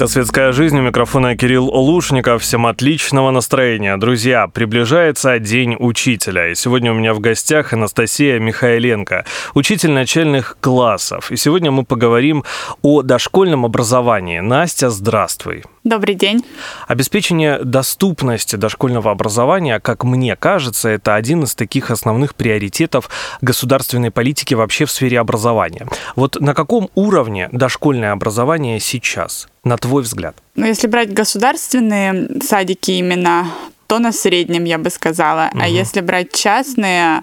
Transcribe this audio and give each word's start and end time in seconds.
Это 0.00 0.08
«Светская 0.08 0.52
жизнь». 0.52 0.78
У 0.78 0.80
микрофона 0.80 1.36
Кирилл 1.36 1.68
Олушников. 1.68 2.40
Всем 2.40 2.64
отличного 2.64 3.30
настроения. 3.30 3.98
Друзья, 3.98 4.46
приближается 4.46 5.38
День 5.38 5.76
учителя. 5.78 6.48
И 6.48 6.54
сегодня 6.54 6.90
у 6.90 6.94
меня 6.94 7.12
в 7.12 7.20
гостях 7.20 7.74
Анастасия 7.74 8.38
Михайленко, 8.38 9.26
учитель 9.52 9.90
начальных 9.90 10.56
классов. 10.62 11.30
И 11.30 11.36
сегодня 11.36 11.70
мы 11.70 11.84
поговорим 11.84 12.44
о 12.80 13.02
дошкольном 13.02 13.66
образовании. 13.66 14.40
Настя, 14.40 14.88
здравствуй. 14.88 15.64
Добрый 15.82 16.14
день. 16.14 16.44
Обеспечение 16.88 17.58
доступности 17.64 18.56
дошкольного 18.56 19.10
образования, 19.10 19.80
как 19.80 20.04
мне 20.04 20.36
кажется, 20.36 20.90
это 20.90 21.14
один 21.14 21.44
из 21.44 21.54
таких 21.54 21.90
основных 21.90 22.34
приоритетов 22.34 23.08
государственной 23.40 24.10
политики 24.10 24.52
вообще 24.54 24.84
в 24.84 24.90
сфере 24.90 25.18
образования. 25.18 25.86
Вот 26.16 26.38
на 26.40 26.54
каком 26.54 26.90
уровне 26.94 27.48
дошкольное 27.52 28.12
образование 28.12 28.78
сейчас? 28.80 29.48
на 29.64 29.76
твой 29.76 30.02
взгляд? 30.02 30.36
Ну, 30.54 30.66
если 30.66 30.86
брать 30.86 31.12
государственные 31.12 32.40
садики 32.42 32.92
именно, 32.92 33.46
то 33.86 33.98
на 33.98 34.12
среднем, 34.12 34.64
я 34.64 34.78
бы 34.78 34.90
сказала. 34.90 35.50
Угу. 35.52 35.60
А 35.60 35.68
если 35.68 36.00
брать 36.00 36.32
частные, 36.32 37.22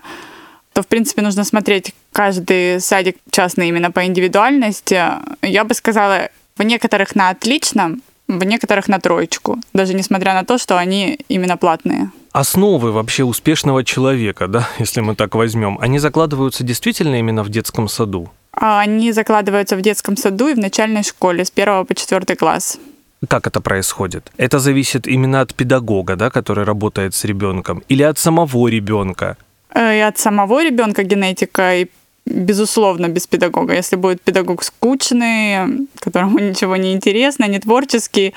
то, 0.73 0.83
в 0.83 0.87
принципе, 0.87 1.21
нужно 1.21 1.43
смотреть 1.43 1.93
каждый 2.11 2.79
садик 2.79 3.17
частный 3.31 3.69
именно 3.69 3.91
по 3.91 4.05
индивидуальности. 4.05 5.01
Я 5.41 5.63
бы 5.63 5.73
сказала, 5.73 6.29
в 6.57 6.63
некоторых 6.63 7.15
на 7.15 7.29
отличном, 7.29 8.01
в 8.27 8.43
некоторых 8.43 8.87
на 8.87 8.99
троечку, 8.99 9.59
даже 9.73 9.93
несмотря 9.93 10.33
на 10.33 10.43
то, 10.43 10.57
что 10.57 10.77
они 10.77 11.19
именно 11.29 11.57
платные. 11.57 12.11
Основы 12.31 12.91
вообще 12.91 13.23
успешного 13.23 13.83
человека, 13.83 14.47
да, 14.47 14.67
если 14.79 15.01
мы 15.01 15.15
так 15.15 15.35
возьмем, 15.35 15.77
они 15.81 15.99
закладываются 15.99 16.63
действительно 16.63 17.15
именно 17.15 17.43
в 17.43 17.49
детском 17.49 17.87
саду? 17.87 18.29
А, 18.51 18.79
они 18.79 19.11
закладываются 19.11 19.75
в 19.75 19.81
детском 19.81 20.17
саду 20.17 20.47
и 20.47 20.53
в 20.53 20.59
начальной 20.59 21.03
школе 21.03 21.45
с 21.45 21.51
первого 21.51 21.83
по 21.83 21.95
четвертый 21.95 22.35
класс. 22.35 22.79
Как 23.27 23.47
это 23.47 23.61
происходит? 23.61 24.31
Это 24.37 24.59
зависит 24.59 25.07
именно 25.07 25.41
от 25.41 25.55
педагога, 25.55 26.15
да, 26.15 26.29
который 26.29 26.65
работает 26.65 27.15
с 27.15 27.25
ребенком, 27.25 27.83
или 27.89 28.03
от 28.03 28.19
самого 28.19 28.67
ребенка? 28.67 29.37
Э, 29.73 29.97
и 29.97 30.01
от 30.01 30.17
самого 30.17 30.63
ребенка 30.63 31.03
генетика, 31.03 31.75
и 31.75 31.87
безусловно, 32.29 33.07
без 33.07 33.27
педагога. 33.27 33.73
Если 33.73 33.95
будет 33.95 34.21
педагог 34.21 34.63
скучный, 34.63 35.87
которому 35.99 36.39
ничего 36.39 36.75
не 36.75 36.93
интересно, 36.93 37.47
не 37.47 37.59
творческий, 37.59 38.33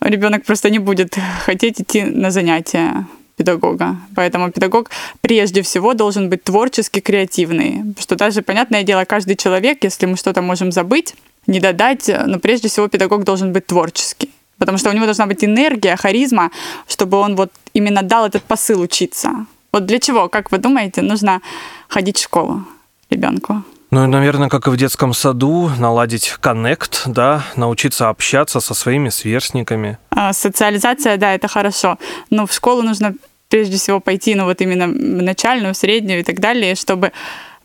ребенок 0.00 0.44
просто 0.44 0.70
не 0.70 0.78
будет 0.78 1.18
хотеть 1.44 1.80
идти 1.80 2.02
на 2.02 2.30
занятия 2.30 3.06
педагога. 3.36 3.96
Поэтому 4.14 4.50
педагог 4.50 4.90
прежде 5.20 5.62
всего 5.62 5.94
должен 5.94 6.28
быть 6.28 6.44
творчески 6.44 7.00
креативный. 7.00 7.94
Что 7.98 8.16
даже, 8.16 8.42
понятное 8.42 8.82
дело, 8.82 9.04
каждый 9.04 9.36
человек, 9.36 9.84
если 9.84 10.06
мы 10.06 10.16
что-то 10.16 10.42
можем 10.42 10.72
забыть, 10.72 11.14
не 11.46 11.60
додать, 11.60 12.10
но 12.26 12.38
прежде 12.38 12.68
всего 12.68 12.88
педагог 12.88 13.24
должен 13.24 13.52
быть 13.52 13.66
творческий. 13.66 14.30
Потому 14.58 14.78
что 14.78 14.90
у 14.90 14.92
него 14.92 15.06
должна 15.06 15.26
быть 15.26 15.44
энергия, 15.44 15.96
харизма, 15.96 16.50
чтобы 16.86 17.18
он 17.18 17.34
вот 17.34 17.50
именно 17.74 18.02
дал 18.02 18.26
этот 18.26 18.42
посыл 18.42 18.80
учиться. 18.80 19.46
Вот 19.72 19.86
для 19.86 19.98
чего, 19.98 20.28
как 20.28 20.52
вы 20.52 20.58
думаете, 20.58 21.02
нужно 21.02 21.40
ходить 21.88 22.18
в 22.18 22.22
школу 22.22 22.64
ребенку? 23.12 23.62
Ну, 23.90 24.06
наверное, 24.06 24.48
как 24.48 24.66
и 24.66 24.70
в 24.70 24.76
детском 24.76 25.12
саду, 25.12 25.70
наладить 25.78 26.30
коннект, 26.40 27.02
да, 27.06 27.44
научиться 27.56 28.08
общаться 28.08 28.60
со 28.60 28.74
своими 28.74 29.10
сверстниками. 29.10 29.98
А, 30.10 30.32
социализация, 30.32 31.18
да, 31.18 31.34
это 31.34 31.46
хорошо. 31.46 31.98
Но 32.30 32.46
в 32.46 32.52
школу 32.52 32.82
нужно 32.82 33.14
прежде 33.48 33.76
всего 33.76 34.00
пойти, 34.00 34.34
ну, 34.34 34.44
вот 34.44 34.62
именно 34.62 34.86
в 34.86 35.22
начальную, 35.22 35.74
среднюю 35.74 36.20
и 36.20 36.24
так 36.24 36.40
далее, 36.40 36.74
чтобы 36.74 37.12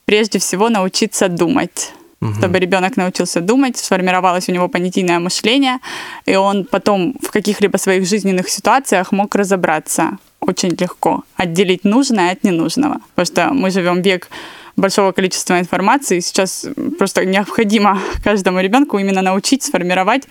прежде 0.05 0.37
всего 0.39 0.69
научиться 0.69 1.29
думать 1.29 1.93
угу. 2.21 2.33
чтобы 2.33 2.59
ребенок 2.59 2.97
научился 2.97 3.41
думать, 3.41 3.77
сформировалось 3.77 4.49
у 4.49 4.51
него 4.51 4.67
понятийное 4.67 5.19
мышление, 5.19 5.79
и 6.25 6.35
он 6.35 6.65
потом 6.65 7.15
в 7.21 7.31
каких-либо 7.31 7.77
своих 7.77 8.07
жизненных 8.07 8.49
ситуациях 8.49 9.11
мог 9.11 9.35
разобраться 9.35 10.17
очень 10.39 10.69
легко, 10.79 11.23
отделить 11.35 11.83
нужное 11.83 12.31
от 12.31 12.43
ненужного. 12.43 12.99
Потому 13.15 13.25
что 13.25 13.53
мы 13.53 13.71
живем 13.71 14.01
век 14.01 14.29
большого 14.77 15.11
количества 15.11 15.59
информации. 15.59 16.21
Сейчас 16.21 16.65
просто 16.97 17.25
необходимо 17.25 17.99
каждому 18.23 18.61
ребенку 18.61 18.99
именно 18.99 19.21
научить, 19.21 19.63
сформировать, 19.63 20.23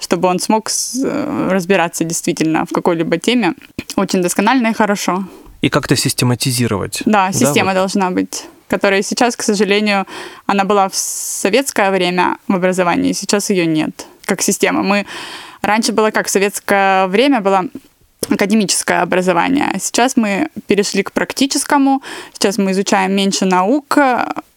чтобы 0.00 0.28
он 0.28 0.38
смог 0.38 0.70
э, 0.70 1.48
разбираться 1.50 2.04
действительно 2.04 2.64
в 2.64 2.72
какой-либо 2.72 3.18
теме 3.18 3.54
очень 3.96 4.22
досконально 4.22 4.68
и 4.68 4.72
хорошо. 4.72 5.24
И 5.60 5.68
как-то 5.68 5.96
систематизировать. 5.96 7.02
Да, 7.04 7.32
система 7.32 7.72
да, 7.72 7.72
вот? 7.72 7.74
должна 7.74 8.10
быть 8.10 8.44
которая 8.68 9.00
сейчас, 9.02 9.34
к 9.34 9.42
сожалению, 9.42 10.06
она 10.46 10.64
была 10.64 10.90
в 10.90 10.94
советское 10.94 11.90
время 11.90 12.36
в 12.48 12.54
образовании, 12.54 13.12
сейчас 13.14 13.48
ее 13.48 13.64
нет 13.64 14.06
как 14.26 14.42
система. 14.42 14.82
Мы 14.82 15.06
раньше 15.62 15.92
было 15.92 16.10
как 16.10 16.26
в 16.26 16.30
советское 16.30 17.06
время 17.06 17.40
было 17.40 17.64
академическое 18.28 19.02
образование. 19.02 19.70
Сейчас 19.80 20.16
мы 20.16 20.48
перешли 20.66 21.02
к 21.02 21.12
практическому, 21.12 22.02
сейчас 22.32 22.58
мы 22.58 22.72
изучаем 22.72 23.12
меньше 23.12 23.44
наук, 23.44 23.98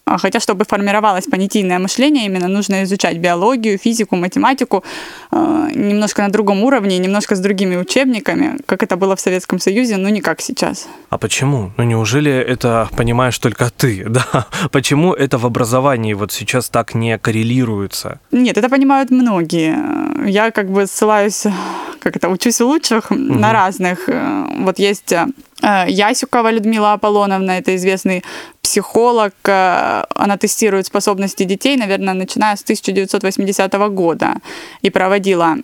а 0.04 0.18
хотя, 0.18 0.40
чтобы 0.40 0.64
формировалось 0.64 1.26
понятийное 1.26 1.78
мышление, 1.78 2.26
именно 2.26 2.48
нужно 2.48 2.82
изучать 2.82 3.18
биологию, 3.18 3.78
физику, 3.78 4.16
математику 4.16 4.84
э, 5.30 5.70
немножко 5.74 6.22
на 6.22 6.28
другом 6.28 6.64
уровне, 6.64 6.98
немножко 6.98 7.34
с 7.34 7.40
другими 7.40 7.76
учебниками, 7.76 8.58
как 8.66 8.82
это 8.82 8.96
было 8.96 9.14
в 9.14 9.20
Советском 9.20 9.60
Союзе, 9.60 9.96
но 9.96 10.08
не 10.08 10.20
как 10.20 10.40
сейчас. 10.40 10.88
А 11.08 11.18
почему? 11.18 11.70
Ну 11.76 11.84
неужели 11.84 12.32
это 12.32 12.88
понимаешь 12.96 13.38
только 13.38 13.70
ты, 13.70 14.04
да? 14.08 14.46
Почему 14.70 15.14
это 15.14 15.38
в 15.38 15.46
образовании 15.46 16.14
вот 16.14 16.32
сейчас 16.32 16.68
так 16.68 16.94
не 16.94 17.18
коррелируется? 17.18 18.18
Нет, 18.32 18.58
это 18.58 18.68
понимают 18.68 19.10
многие. 19.10 19.76
Я 20.28 20.50
как 20.50 20.70
бы 20.70 20.86
ссылаюсь, 20.86 21.46
как 22.02 22.16
это, 22.16 22.28
учусь 22.28 22.60
у 22.60 22.66
лучших 22.66 23.10
угу. 23.10 23.20
на 23.20 23.52
разных. 23.52 24.08
Вот 24.64 24.78
есть 24.78 25.12
э, 25.12 25.86
Ясюкова 25.88 26.50
Людмила 26.50 26.92
Аполлоновна, 26.92 27.52
это 27.52 27.74
известный 27.76 28.22
психолог, 28.62 29.34
э, 29.44 30.04
она 30.14 30.36
тестирует 30.36 30.86
способности 30.86 31.44
детей, 31.44 31.76
наверное, 31.76 32.14
начиная 32.14 32.56
с 32.56 32.62
1980 32.62 33.72
года, 33.90 34.34
и 34.82 34.90
проводила 34.90 35.56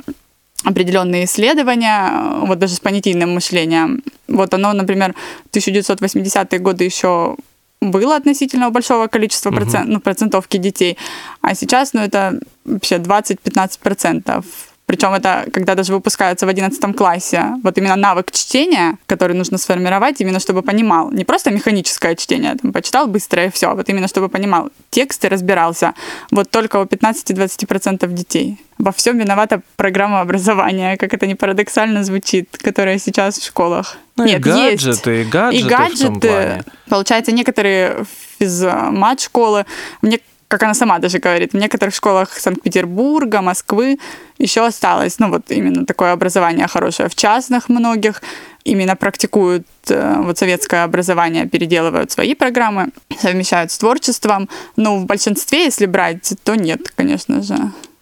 определенные 0.65 1.25
исследования, 1.25 2.11
э, 2.11 2.47
вот 2.47 2.59
даже 2.59 2.75
с 2.75 2.81
понятийным 2.81 3.35
мышлением. 3.35 4.03
Вот 4.29 4.55
оно, 4.55 4.73
например, 4.73 5.15
1980-е 5.53 6.59
годы 6.59 6.85
еще 6.85 7.37
было 7.81 8.17
относительно 8.17 8.71
большого 8.71 9.07
количества 9.07 9.51
угу. 9.51 9.57
процент, 9.57 9.89
ну, 9.89 10.01
процентовки 10.01 10.57
детей, 10.57 10.97
а 11.41 11.55
сейчас, 11.55 11.95
ну, 11.95 12.01
это 12.01 12.39
вообще 12.65 12.97
20-15 12.97 13.79
процентов 13.83 14.45
причем 14.89 15.13
это 15.13 15.45
когда 15.53 15.75
даже 15.75 15.93
выпускаются 15.93 16.47
в 16.47 16.49
11 16.49 16.97
классе. 16.97 17.45
Вот 17.63 17.77
именно 17.77 17.95
навык 17.95 18.33
чтения, 18.33 18.97
который 19.07 19.37
нужно 19.37 19.59
сформировать, 19.59 20.23
именно 20.23 20.41
чтобы 20.41 20.63
понимал. 20.63 21.11
Не 21.11 21.27
просто 21.27 21.51
механическое 21.51 22.17
чтение, 22.17 22.55
там, 22.55 22.73
почитал 22.73 23.07
быстро 23.07 23.45
и 23.45 23.51
все. 23.51 23.69
А 23.69 23.75
вот 23.75 23.87
именно 23.91 24.09
чтобы 24.09 24.31
понимал 24.31 24.71
текст 24.89 25.23
и 25.27 25.29
разбирался. 25.29 25.93
Вот 26.31 26.51
только 26.51 26.79
у 26.81 26.85
15-20% 26.85 28.11
детей. 28.15 28.57
Во 28.79 28.91
всем 28.91 29.19
виновата 29.19 29.61
программа 29.77 30.23
образования, 30.23 30.97
как 30.97 31.13
это 31.13 31.27
не 31.27 31.35
парадоксально 31.35 32.03
звучит, 32.03 32.57
которая 32.57 32.99
сейчас 32.99 33.39
в 33.39 33.45
школах. 33.45 33.99
Ну, 34.17 34.25
Нет, 34.25 34.39
и 34.39 34.43
гаджеты, 34.43 35.11
есть. 35.11 35.27
и 35.27 35.31
гаджеты. 35.31 35.59
И 35.59 35.63
гаджеты. 35.69 36.65
Получается, 36.89 37.33
некоторые 37.33 38.07
физмат 38.39 39.21
школы, 39.21 39.67
мне 40.01 40.21
как 40.49 40.63
она 40.63 40.75
сама 40.75 40.99
даже 40.99 41.19
говорит, 41.19 41.53
в 41.53 41.57
некоторых 41.57 41.95
школах 41.95 42.33
Санкт-Петербурга, 42.33 43.43
Москвы 43.43 43.99
еще 44.39 44.67
осталось, 44.67 45.19
ну 45.19 45.29
вот 45.29 45.51
именно 45.51 45.85
такое 45.85 46.13
образование 46.13 46.67
хорошее. 46.67 47.09
В 47.09 47.15
частных 47.15 47.69
многих 47.69 48.23
именно 48.65 48.97
практикуют 48.97 49.67
э, 49.89 50.15
вот 50.19 50.39
советское 50.39 50.85
образование, 50.85 51.47
переделывают 51.47 52.11
свои 52.11 52.35
программы, 52.35 52.89
совмещают 53.21 53.71
с 53.71 53.79
творчеством. 53.79 54.49
Но 54.77 54.97
в 54.99 55.05
большинстве, 55.05 55.65
если 55.65 55.87
брать, 55.87 56.33
то 56.45 56.55
нет, 56.55 56.93
конечно 56.95 57.43
же. 57.43 57.57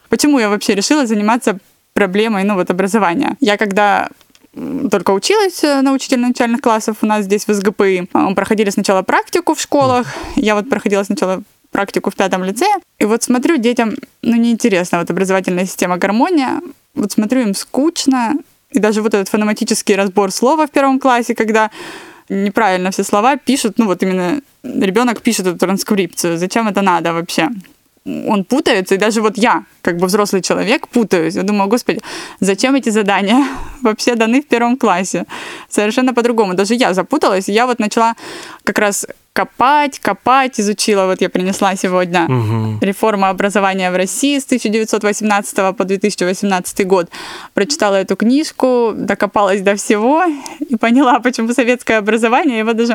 Почему 0.08 0.38
я 0.38 0.49
вообще 0.49 0.75
решила 0.75 1.06
заниматься 1.06 1.58
проблемой, 1.94 2.44
ну 2.44 2.54
вот 2.54 2.70
образования? 2.70 3.37
Я 3.40 3.56
когда 3.56 4.08
только 4.90 5.10
училась 5.10 5.62
э, 5.64 5.82
на 5.82 5.92
учителя 5.92 6.28
начальных 6.28 6.60
классов 6.60 6.99
у 7.02 7.06
нас 7.06 7.25
здесь 7.25 7.46
в 7.46 7.52
СГПИ. 7.52 8.08
Мы 8.12 8.34
проходили 8.34 8.70
сначала 8.70 9.02
практику 9.02 9.54
в 9.54 9.60
школах. 9.60 10.06
Я 10.37 10.54
вот 10.54 10.70
проходила 10.70 11.02
сначала 11.02 11.42
практику 11.70 12.10
в 12.10 12.14
пятом 12.14 12.44
лице. 12.44 12.66
И 12.98 13.04
вот 13.04 13.22
смотрю, 13.22 13.56
детям, 13.56 13.94
ну, 14.22 14.36
неинтересно, 14.36 14.98
вот 14.98 15.10
образовательная 15.10 15.66
система 15.66 15.96
гармония. 15.96 16.60
Вот 16.94 17.12
смотрю, 17.12 17.42
им 17.42 17.54
скучно. 17.54 18.34
И 18.70 18.78
даже 18.78 19.02
вот 19.02 19.14
этот 19.14 19.28
фонематический 19.28 19.96
разбор 19.96 20.30
слова 20.30 20.66
в 20.66 20.70
первом 20.70 20.98
классе, 20.98 21.34
когда 21.34 21.70
неправильно 22.28 22.90
все 22.90 23.04
слова 23.04 23.36
пишут, 23.36 23.78
ну 23.78 23.86
вот 23.86 24.02
именно 24.02 24.40
ребенок 24.64 25.22
пишет 25.22 25.46
эту 25.46 25.58
транскрипцию. 25.58 26.38
Зачем 26.38 26.68
это 26.68 26.82
надо 26.82 27.12
вообще? 27.12 27.48
он 28.06 28.44
путается, 28.44 28.94
и 28.94 28.98
даже 28.98 29.20
вот 29.20 29.36
я, 29.36 29.64
как 29.82 29.96
бы 29.96 30.06
взрослый 30.06 30.42
человек, 30.42 30.86
путаюсь. 30.88 31.34
Я 31.34 31.42
думаю, 31.42 31.68
господи, 31.68 32.00
зачем 32.40 32.74
эти 32.76 32.90
задания 32.90 33.44
вообще 33.82 34.14
даны 34.14 34.42
в 34.42 34.46
первом 34.46 34.76
классе? 34.76 35.24
Совершенно 35.68 36.14
по-другому. 36.14 36.54
Даже 36.54 36.74
я 36.74 36.94
запуталась, 36.94 37.48
я 37.48 37.66
вот 37.66 37.80
начала 37.80 38.14
как 38.64 38.78
раз 38.78 39.06
копать, 39.37 39.99
копать, 40.00 40.59
изучила, 40.61 41.05
вот 41.06 41.21
я 41.21 41.29
принесла 41.29 41.77
сегодня 41.77 42.21
Мгм. 42.29 42.79
реформа 42.81 43.29
образования 43.29 43.91
в 43.91 43.97
России 43.97 44.38
с 44.38 44.47
1918 44.47 45.73
по 45.75 45.85
2018 45.85 46.85
год. 46.87 47.11
Прочитала 47.53 47.97
эту 47.97 48.17
книжку, 48.17 48.93
докопалась 48.97 49.61
до 49.61 49.75
всего 49.77 50.25
и 50.71 50.77
поняла, 50.77 51.21
почему 51.21 51.53
советское 51.53 51.99
образование, 51.99 52.61
его 52.61 52.73
даже 52.73 52.94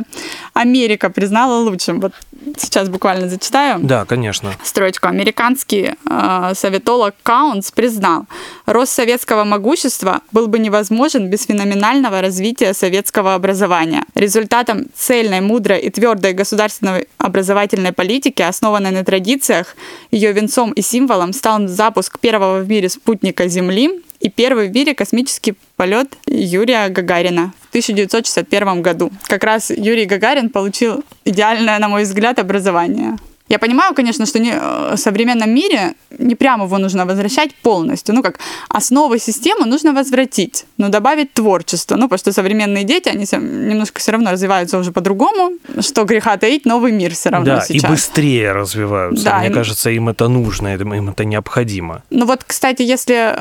Америка 0.53 1.09
признала 1.11 1.59
лучшим. 1.69 1.99
Вот 1.99 2.13
сейчас 2.57 2.89
буквально 2.89 3.29
зачитаю 3.29 3.79
Да, 3.83 4.05
конечно. 4.05 4.51
строчку. 4.63 5.07
Американский 5.07 5.91
э, 6.09 6.53
советолог 6.55 7.13
Каунс 7.23 7.71
признал, 7.71 8.25
рост 8.65 8.93
советского 8.93 9.43
могущества 9.43 10.21
был 10.31 10.47
бы 10.47 10.57
невозможен 10.59 11.29
без 11.29 11.45
феноменального 11.45 12.21
развития 12.21 12.73
советского 12.73 13.35
образования. 13.35 14.03
Результатом 14.15 14.85
цельной, 14.95 15.41
мудрой 15.41 15.79
и 15.79 15.89
твердой 15.91 16.30
государственной 16.33 17.07
образовательной 17.17 17.91
политики, 17.91 18.41
основанной 18.41 18.91
на 18.91 19.03
традициях, 19.03 19.75
ее 20.11 20.31
венцом 20.31 20.71
и 20.71 20.81
символом 20.81 21.33
стал 21.33 21.67
запуск 21.67 22.19
первого 22.19 22.59
в 22.61 22.69
мире 22.69 22.89
спутника 22.89 23.47
Земли 23.47 24.01
и 24.19 24.29
первый 24.29 24.69
в 24.69 24.73
мире 24.73 24.93
космический 24.93 25.55
полет 25.75 26.17
Юрия 26.27 26.87
Гагарина 26.89 27.53
в 27.61 27.69
1961 27.69 28.81
году. 28.81 29.11
Как 29.23 29.43
раз 29.43 29.71
Юрий 29.71 30.05
Гагарин 30.05 30.49
получил 30.49 31.03
идеальное, 31.25 31.79
на 31.79 31.89
мой 31.89 32.03
взгляд, 32.03 32.39
образование. 32.39 33.17
Я 33.51 33.59
понимаю, 33.59 33.93
конечно, 33.93 34.25
что 34.25 34.39
не, 34.39 34.51
э, 34.53 34.95
в 34.95 34.97
современном 34.97 35.49
мире 35.49 35.93
не 36.19 36.35
прямо 36.35 36.63
его 36.65 36.77
нужно 36.77 37.05
возвращать 37.05 37.53
полностью. 37.63 38.15
Ну, 38.15 38.23
как 38.23 38.39
основы 38.69 39.19
системы 39.19 39.65
нужно 39.65 39.91
возвратить, 39.93 40.65
но 40.77 40.87
добавить 40.89 41.33
творчество. 41.33 41.97
Ну, 41.97 42.03
потому 42.03 42.17
что 42.19 42.31
современные 42.31 42.85
дети, 42.85 43.09
они 43.09 43.25
немножко 43.69 43.99
все 43.99 44.11
равно 44.13 44.31
развиваются 44.31 44.77
уже 44.77 44.91
по-другому. 44.91 45.51
Что 45.81 46.05
греха 46.05 46.37
таить, 46.37 46.65
новый 46.65 46.93
мир 46.93 47.11
все 47.13 47.29
равно 47.29 47.55
Да, 47.55 47.61
сейчас. 47.61 47.83
и 47.83 47.87
быстрее 47.87 48.53
развиваются. 48.53 49.25
Да, 49.25 49.39
Мне 49.39 49.49
и- 49.49 49.53
кажется, 49.53 49.89
им 49.89 50.07
это 50.07 50.29
нужно, 50.29 50.73
им 50.73 51.09
это 51.09 51.25
необходимо. 51.25 52.03
Ну 52.09 52.25
вот, 52.25 52.43
кстати, 52.47 52.83
если 52.83 53.35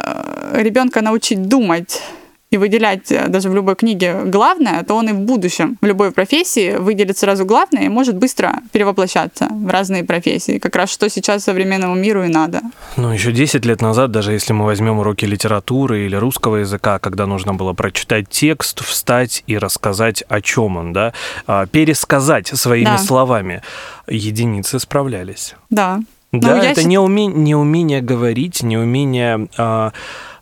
ребенка 0.61 1.03
научить 1.03 1.47
думать 1.49 2.03
и 2.51 2.57
выделять 2.57 3.13
э, 3.13 3.29
даже 3.29 3.49
в 3.49 3.55
любой 3.55 3.77
книге 3.77 4.23
главное, 4.25 4.83
то 4.83 4.95
он 4.97 5.09
и 5.09 5.13
в 5.13 5.21
будущем 5.21 5.77
в 5.81 5.87
любой 5.87 6.11
профессии 6.11 6.77
выделит 6.77 7.17
сразу 7.17 7.45
главное 7.45 7.85
и 7.85 7.89
может 7.89 8.17
быстро 8.17 8.55
перевоплощаться 8.73 9.47
в 9.51 9.69
разные 9.69 10.03
профессии. 10.03 10.59
Как 10.59 10.75
раз 10.75 10.91
что 10.91 11.09
сейчас 11.09 11.45
современному 11.45 11.95
миру 11.95 12.25
и 12.25 12.29
надо. 12.29 12.61
Ну, 12.97 13.13
еще 13.13 13.31
10 13.31 13.65
лет 13.65 13.81
назад, 13.81 14.11
даже 14.11 14.33
если 14.33 14.53
мы 14.53 14.65
возьмем 14.65 14.99
уроки 14.99 15.25
литературы 15.27 16.07
или 16.07 16.17
русского 16.17 16.57
языка, 16.57 16.99
когда 16.99 17.27
нужно 17.27 17.55
было 17.55 17.73
прочитать 17.73 18.29
текст, 18.29 18.81
встать 18.85 19.45
и 19.47 19.57
рассказать, 19.57 20.25
о 20.29 20.41
чем 20.41 20.77
он, 20.77 20.93
да, 20.93 21.13
а, 21.47 21.67
пересказать 21.67 22.49
своими 22.49 22.87
Да. 22.87 22.99
словами, 22.99 23.63
единицы 24.09 24.81
справлялись. 24.81 25.55
Да. 25.71 26.01
Ну, 26.33 26.41
Да, 26.41 26.57
я 26.57 26.71
это 26.73 26.81
счит- 26.81 26.89
не, 26.89 26.97
уме- 26.97 27.33
не 27.33 27.55
умение 27.55 28.01
говорить, 28.01 28.63
не 28.65 28.77
умение 28.77 29.49
а, 29.57 29.93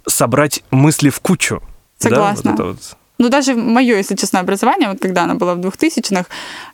собрать 0.06 0.62
мысли 0.70 1.10
в 1.10 1.20
кучу. 1.20 1.62
Да, 2.00 2.08
Согласна. 2.08 2.50
вот 2.50 2.60
это 2.60 2.68
вот. 2.68 2.96
Ну, 3.18 3.28
даже 3.28 3.54
мое, 3.54 3.96
если 3.96 4.14
честно, 4.14 4.40
образование, 4.40 4.88
вот 4.88 5.00
когда 5.00 5.24
оно 5.24 5.34
было 5.34 5.54
в 5.54 5.58
2000-х, 5.58 6.26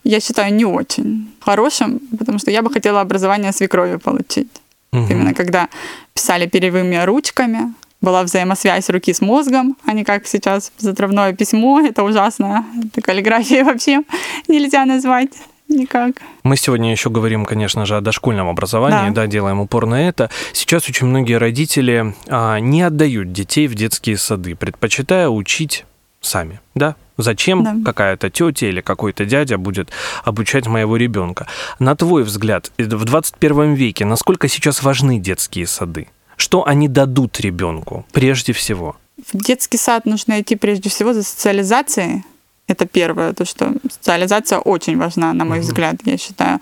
я 0.05 0.21
считаю 0.21 0.55
не 0.55 0.67
очень 0.67 1.35
хорошим, 1.41 2.01
потому 2.19 2.39
что 2.39 2.51
я 2.51 2.61
бы 2.61 2.71
хотела 2.71 3.01
образование 3.01 3.53
свекрови 3.53 3.97
получить. 3.97 4.49
Мгм. 4.93 5.11
Именно 5.11 5.35
когда 5.35 5.69
писали 6.13 6.47
перьевыми 6.47 7.05
ручками, 7.05 7.73
была 8.03 8.23
взаимосвязь 8.23 8.91
руки 8.91 9.13
с 9.15 9.23
мозгом, 9.23 9.77
а 9.87 9.95
не 9.95 10.05
как 10.05 10.27
сейчас 10.27 10.73
затравное 10.79 11.33
письмо. 11.33 11.81
Это 11.81 12.05
ужасно. 12.05 12.67
Это 12.85 13.01
каллиграфией 13.01 13.63
вообще 13.63 14.03
нельзя 14.49 14.85
назвать 14.85 15.31
никак. 15.69 16.17
Мы 16.43 16.57
сегодня 16.57 16.91
еще 16.91 17.11
говорим, 17.11 17.45
конечно 17.45 17.87
же, 17.87 17.97
о 17.97 18.01
дошкольном 18.01 18.49
образовании, 18.49 19.09
Да. 19.09 19.15
да, 19.23 19.27
делаем 19.27 19.61
упор 19.61 19.87
на 19.87 20.09
это. 20.09 20.31
Сейчас 20.53 20.89
очень 20.89 21.07
многие 21.07 21.35
родители 21.39 22.15
а, 22.29 22.59
не 22.59 22.83
отдают 22.83 23.33
детей 23.33 23.67
в 23.67 23.75
детские 23.75 24.17
сады, 24.19 24.55
предпочитая 24.55 25.29
учить 25.29 25.85
сами, 26.21 26.61
да? 26.75 26.97
Зачем 27.17 27.63
Да. 27.63 27.77
какая-то 27.85 28.29
тетя 28.31 28.67
или 28.67 28.81
какой-то 28.81 29.25
дядя 29.25 29.57
будет 29.59 29.91
обучать 30.25 30.67
моего 30.67 30.97
ребенка? 30.97 31.47
На 31.79 31.95
твой 31.95 32.25
взгляд, 32.25 32.73
э, 32.77 32.85
в 32.85 33.05
21 33.05 33.75
веке 33.75 34.05
насколько 34.05 34.49
сейчас 34.49 34.83
важны 34.83 35.19
детские 35.19 35.67
сады? 35.67 36.09
Что 36.37 36.67
они 36.67 36.89
дадут 36.89 37.39
ребенку 37.41 38.05
прежде 38.13 38.53
всего? 38.53 38.97
В 39.33 39.39
детский 39.39 39.79
сад 39.79 40.07
нужно 40.07 40.41
идти 40.41 40.57
прежде 40.57 40.91
всего 40.91 41.13
за 41.15 41.23
социализацией. 41.23 42.25
Это 42.69 42.87
первое, 42.87 43.33
то, 43.33 43.45
что 43.45 43.73
социализация 43.91 44.59
очень 44.59 44.99
важна, 44.99 45.33
на 45.33 45.45
мой 45.45 45.61
взгляд, 45.61 45.97
я 46.05 46.17
считаю. 46.19 46.61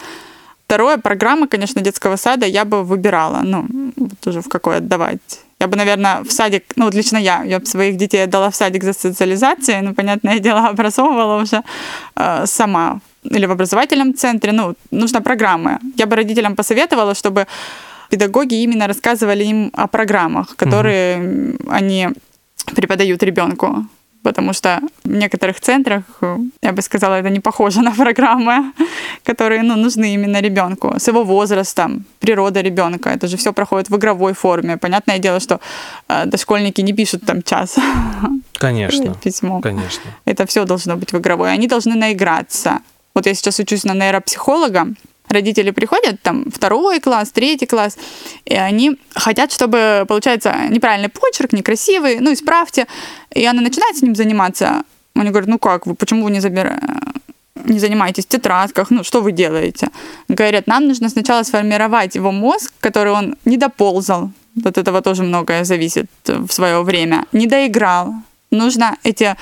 Второе, 0.67 0.97
программы, 0.97 1.47
конечно, 1.49 1.83
детского 1.83 2.17
сада 2.17 2.47
я 2.47 2.65
бы 2.65 2.83
выбирала, 2.83 3.43
ну, 3.45 3.67
вот 3.97 4.27
уже 4.27 4.41
в 4.41 4.49
какой 4.49 4.77
отдавать. 4.77 5.21
Я 5.61 5.69
бы, 5.69 5.77
наверное, 5.77 6.23
в 6.25 6.33
садик, 6.33 6.65
ну, 6.77 6.85
вот 6.85 6.95
лично 6.95 7.19
я, 7.19 7.45
я 7.45 7.59
бы 7.59 7.67
своих 7.67 7.97
детей 7.97 8.25
отдала 8.25 8.49
в 8.51 8.55
садик 8.55 8.85
за 8.85 8.93
социализацией, 8.93 9.83
ну, 9.83 9.95
понятное 9.95 10.39
дело, 10.41 10.69
образовывала 10.71 11.43
уже 11.43 11.63
э, 12.17 12.47
сама 12.47 13.01
или 13.31 13.47
в 13.47 13.53
образовательном 13.53 14.15
центре, 14.15 14.53
ну, 14.53 14.75
нужна 14.91 15.21
программа. 15.21 15.79
Я 15.97 16.07
бы 16.07 16.17
родителям 16.17 16.57
посоветовала, 16.57 17.15
чтобы 17.15 17.47
педагоги 18.11 18.63
именно 18.63 18.87
рассказывали 18.87 19.45
им 19.45 19.71
о 19.75 19.87
программах, 19.87 20.57
которые 20.57 21.17
м, 21.17 21.59
они 21.71 22.09
преподают 22.75 23.23
ребенку. 23.23 23.87
Потому 24.23 24.53
что 24.53 24.81
в 25.05 25.09
некоторых 25.11 25.61
центрах, 25.61 26.03
э, 26.21 26.39
я 26.63 26.73
бы 26.73 26.83
сказала, 26.83 27.15
это 27.15 27.31
не 27.31 27.41
похоже 27.41 27.83
на 27.83 27.91
программы, 27.91 28.73
которые 29.25 29.63
ну, 29.63 29.77
нужны 29.77 30.15
именно 30.15 30.41
ребенку 30.41 30.95
с 30.97 31.09
его 31.09 31.25
возрастом, 31.25 32.05
природа 32.21 32.61
ребенка. 32.61 33.11
Это 33.11 33.27
же 33.27 33.37
все 33.37 33.53
проходит 33.53 33.91
в 33.91 33.97
игровой 33.97 34.33
форме. 34.33 34.77
Понятное 34.77 35.19
дело, 35.19 35.41
что 35.41 35.61
э, 36.09 36.27
дошкольники 36.27 36.83
не 36.83 36.93
пишут 36.93 37.27
там 37.27 37.43
час 37.43 37.77
Конечно, 38.53 39.15
письмо. 39.15 39.61
конечно. 39.61 40.11
Это 40.25 40.47
все 40.47 40.65
должно 40.65 40.97
быть 40.97 41.13
в 41.13 41.19
игровой. 41.19 41.53
Они 41.53 41.67
должны 41.67 41.97
наиграться. 41.97 42.79
Вот 43.15 43.27
я 43.27 43.35
сейчас 43.35 43.59
учусь 43.59 43.85
на 43.85 43.95
нейропсихолога. 43.95 44.87
Родители 45.33 45.71
приходят, 45.71 46.21
там, 46.23 46.45
второй 46.51 47.01
класс, 47.01 47.31
третий 47.33 47.67
класс, 47.67 47.97
и 48.45 48.55
они 48.55 48.99
хотят, 49.15 49.53
чтобы, 49.53 50.05
получается, 50.07 50.55
неправильный 50.69 51.09
почерк, 51.09 51.53
некрасивый, 51.53 52.21
ну, 52.21 52.33
исправьте. 52.33 52.87
И 53.35 53.45
она 53.47 53.63
начинает 53.63 53.97
с 53.97 54.03
ним 54.03 54.15
заниматься. 54.15 54.83
Они 55.15 55.31
говорят, 55.31 55.49
ну 55.49 55.59
как 55.59 55.87
вы, 55.87 55.95
почему 55.95 56.25
вы 56.25 56.31
не 56.31 56.41
забираете? 56.41 56.87
не 57.65 57.79
занимаетесь 57.79 58.25
в 58.25 58.29
тетрадках, 58.29 58.91
ну, 58.91 59.05
что 59.05 59.21
вы 59.21 59.33
делаете? 59.33 59.89
Говорят, 60.29 60.67
нам 60.67 60.89
нужно 60.89 61.09
сначала 61.09 61.45
сформировать 61.45 62.17
его 62.17 62.33
мозг, 62.33 62.73
который 62.81 63.13
он 63.13 63.37
не 63.45 63.57
доползал, 63.57 64.31
от 64.65 64.79
этого 64.79 65.01
тоже 65.01 65.23
многое 65.23 65.65
зависит 65.65 66.07
в 66.27 66.51
свое 66.51 66.83
время, 66.83 67.25
не 67.33 67.47
доиграл. 67.47 68.15
Нужно 68.51 68.97
эти 69.03 69.37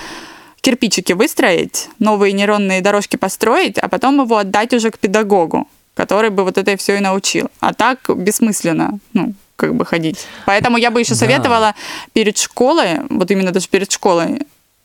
кирпичики 0.60 1.14
выстроить, 1.14 1.88
новые 1.98 2.32
нейронные 2.32 2.80
дорожки 2.80 3.16
построить, 3.16 3.78
а 3.78 3.88
потом 3.88 4.20
его 4.22 4.36
отдать 4.36 4.74
уже 4.74 4.90
к 4.90 4.98
педагогу, 4.98 5.66
который 5.94 6.30
бы 6.30 6.44
вот 6.44 6.58
это 6.58 6.76
все 6.76 6.96
и 6.96 7.00
научил. 7.00 7.50
А 7.60 7.74
так 7.74 7.98
бессмысленно, 8.16 8.98
ну, 9.12 9.34
как 9.56 9.74
бы 9.74 9.84
ходить. 9.84 10.26
Поэтому 10.46 10.78
я 10.78 10.90
бы 10.90 11.00
еще 11.00 11.10
Да. 11.14 11.16
советовала 11.20 11.74
перед 12.12 12.38
школой, 12.38 13.00
вот 13.10 13.30
именно 13.30 13.50
даже 13.52 13.68
перед 13.68 13.90
школой, 13.92 14.40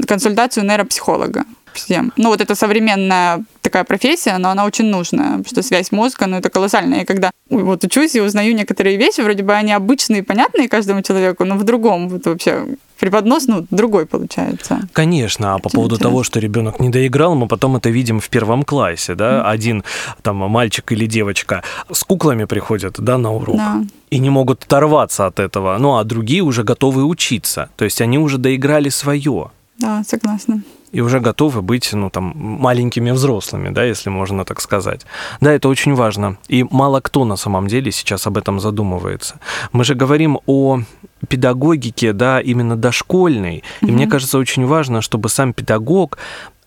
консультацию 0.08 0.66
нейропсихолога 0.66 1.46
всем. 1.75 2.12
Ну, 2.17 2.29
вот 2.29 2.41
это 2.41 2.55
современная 2.55 3.44
такая 3.62 3.84
профессия, 3.84 4.38
но 4.38 4.50
она 4.50 4.65
очень 4.65 4.86
нужная, 4.86 5.38
потому 5.38 5.46
что 5.46 5.63
связь 5.63 5.91
мозга, 5.91 6.27
ну, 6.27 6.38
это 6.38 6.50
колоссальная. 6.50 7.01
И 7.01 7.05
когда 7.05 7.32
вот 7.50 7.84
учусь 7.84 8.15
и 8.15 8.22
узнаю 8.22 8.55
некоторые 8.55 8.98
вещи, 8.98 9.22
вроде 9.22 9.44
бы 9.44 9.53
они 9.53 9.74
обычные, 9.74 10.24
понятные 10.24 10.70
каждому 10.70 11.01
человеку, 11.01 11.46
но 11.46 11.55
в 11.55 11.63
другом 11.63 12.10
вот 12.10 12.25
вообще 12.25 12.65
преподнос, 13.00 13.48
ну, 13.48 13.65
другой 13.72 14.05
получается. 14.05 14.88
Конечно, 14.94 15.55
а 15.55 15.60
по 15.60 15.70
поводу 15.70 15.96
интересно. 15.96 16.10
того, 16.10 16.24
что 16.24 16.39
ребенок 16.39 16.79
не 16.79 16.89
доиграл, 16.89 17.36
мы 17.36 17.48
потом 17.48 17.75
это 17.75 17.89
видим 17.89 18.20
в 18.20 18.29
первом 18.29 18.63
классе, 18.63 19.15
да, 19.15 19.50
один 19.50 19.84
там 20.22 20.38
мальчик 20.38 20.91
или 20.91 21.05
девочка 21.05 21.63
с 21.91 22.03
куклами 22.03 22.46
приходят, 22.46 22.96
да, 22.98 23.17
на 23.17 23.34
урок. 23.34 23.58
Да. 23.58 23.84
И 24.10 24.20
не 24.20 24.29
могут 24.29 24.63
оторваться 24.63 25.25
от 25.25 25.39
этого. 25.39 25.77
Ну, 25.77 25.98
а 25.98 26.03
другие 26.03 26.41
уже 26.41 26.63
готовы 26.63 27.03
учиться. 27.03 27.70
То 27.75 27.86
есть 27.86 28.01
они 28.01 28.17
уже 28.17 28.38
доиграли 28.38 28.89
свое. 28.89 29.50
Да, 29.77 30.03
согласна. 30.08 30.62
И 30.92 31.01
уже 31.01 31.20
готовы 31.20 31.62
быть, 31.62 31.94
ну, 31.94 32.10
там, 32.10 32.34
маленькими 32.36 33.12
взрослыми, 33.12 33.70
да, 33.70 33.84
если 33.84 34.10
можно 34.10 34.46
так 34.46 34.62
сказать. 34.62 35.06
Да, 35.42 35.51
это 35.51 35.68
очень 35.68 35.94
важно. 35.94 36.38
И 36.48 36.63
мало 36.63 37.01
кто 37.01 37.25
на 37.25 37.36
самом 37.36 37.68
деле 37.68 37.92
сейчас 37.92 38.27
об 38.27 38.38
этом 38.38 38.60
задумывается. 38.60 39.39
Мы 39.72 39.84
же 39.84 39.96
говорим 39.96 40.39
о 40.46 40.82
педагогике, 41.27 42.13
да, 42.13 42.39
именно 42.39 42.75
дошкольной. 42.75 43.63
И 43.82 43.86
мне 43.86 44.08
кажется, 44.08 44.38
очень 44.38 44.65
важно, 44.65 45.01
чтобы 45.01 45.30
сам 45.30 45.54
педагог 45.54 46.18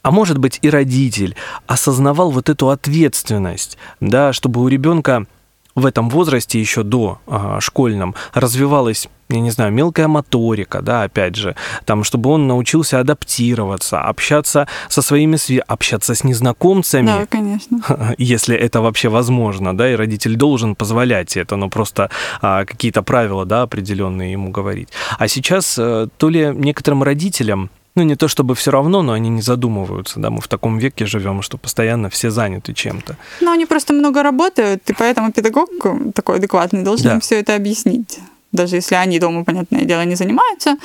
а 0.02 0.10
может 0.10 0.38
быть 0.38 0.58
и 0.62 0.70
родитель 0.70 1.36
осознавал 1.66 2.30
вот 2.30 2.48
эту 2.48 2.70
ответственность, 2.70 3.76
да, 4.00 4.32
чтобы 4.32 4.62
у 4.62 4.68
ребенка 4.68 5.26
в 5.74 5.86
этом 5.86 6.08
возрасте 6.08 6.58
еще 6.60 6.82
до 6.82 7.20
а, 7.26 7.60
школьном 7.60 8.14
развивалось 8.32 9.08
я 9.28 9.40
не 9.40 9.50
знаю, 9.50 9.72
мелкая 9.72 10.08
моторика, 10.08 10.80
да, 10.82 11.02
опять 11.02 11.36
же, 11.36 11.54
там, 11.84 12.04
чтобы 12.04 12.30
он 12.30 12.46
научился 12.46 13.00
адаптироваться, 13.00 14.00
общаться 14.00 14.66
со 14.88 15.02
своими, 15.02 15.38
общаться 15.66 16.14
с 16.14 16.24
незнакомцами. 16.24 17.06
Да, 17.06 17.26
конечно. 17.26 18.14
Если 18.18 18.56
это 18.56 18.80
вообще 18.80 19.08
возможно, 19.08 19.76
да, 19.76 19.92
и 19.92 19.96
родитель 19.96 20.36
должен 20.36 20.74
позволять 20.74 21.36
это, 21.36 21.56
но 21.56 21.68
просто 21.68 22.10
а, 22.40 22.64
какие-то 22.64 23.02
правила, 23.02 23.44
да, 23.44 23.62
определенные 23.62 24.32
ему 24.32 24.50
говорить. 24.50 24.88
А 25.18 25.28
сейчас 25.28 25.78
а, 25.78 26.08
то 26.16 26.30
ли 26.30 26.52
некоторым 26.54 27.02
родителям 27.02 27.70
ну, 27.94 28.04
не 28.04 28.14
то 28.14 28.28
чтобы 28.28 28.54
все 28.54 28.70
равно, 28.70 29.02
но 29.02 29.12
они 29.12 29.28
не 29.28 29.42
задумываются, 29.42 30.20
да, 30.20 30.30
мы 30.30 30.40
в 30.40 30.46
таком 30.46 30.78
веке 30.78 31.04
живем, 31.04 31.42
что 31.42 31.58
постоянно 31.58 32.08
все 32.08 32.30
заняты 32.30 32.72
чем-то. 32.72 33.16
Ну, 33.40 33.50
они 33.50 33.66
просто 33.66 33.92
много 33.92 34.22
работают, 34.22 34.88
и 34.88 34.94
поэтому 34.94 35.32
педагог 35.32 35.68
такой 36.14 36.36
адекватный 36.36 36.84
должен 36.84 37.06
да. 37.06 37.14
им 37.14 37.20
все 37.20 37.40
это 37.40 37.56
объяснить 37.56 38.20
даже 38.52 38.76
если 38.76 38.94
они 38.94 39.18
дома, 39.18 39.44
понятное 39.44 39.82
дело, 39.82 40.04
не 40.04 40.14
занимаются, 40.14 40.76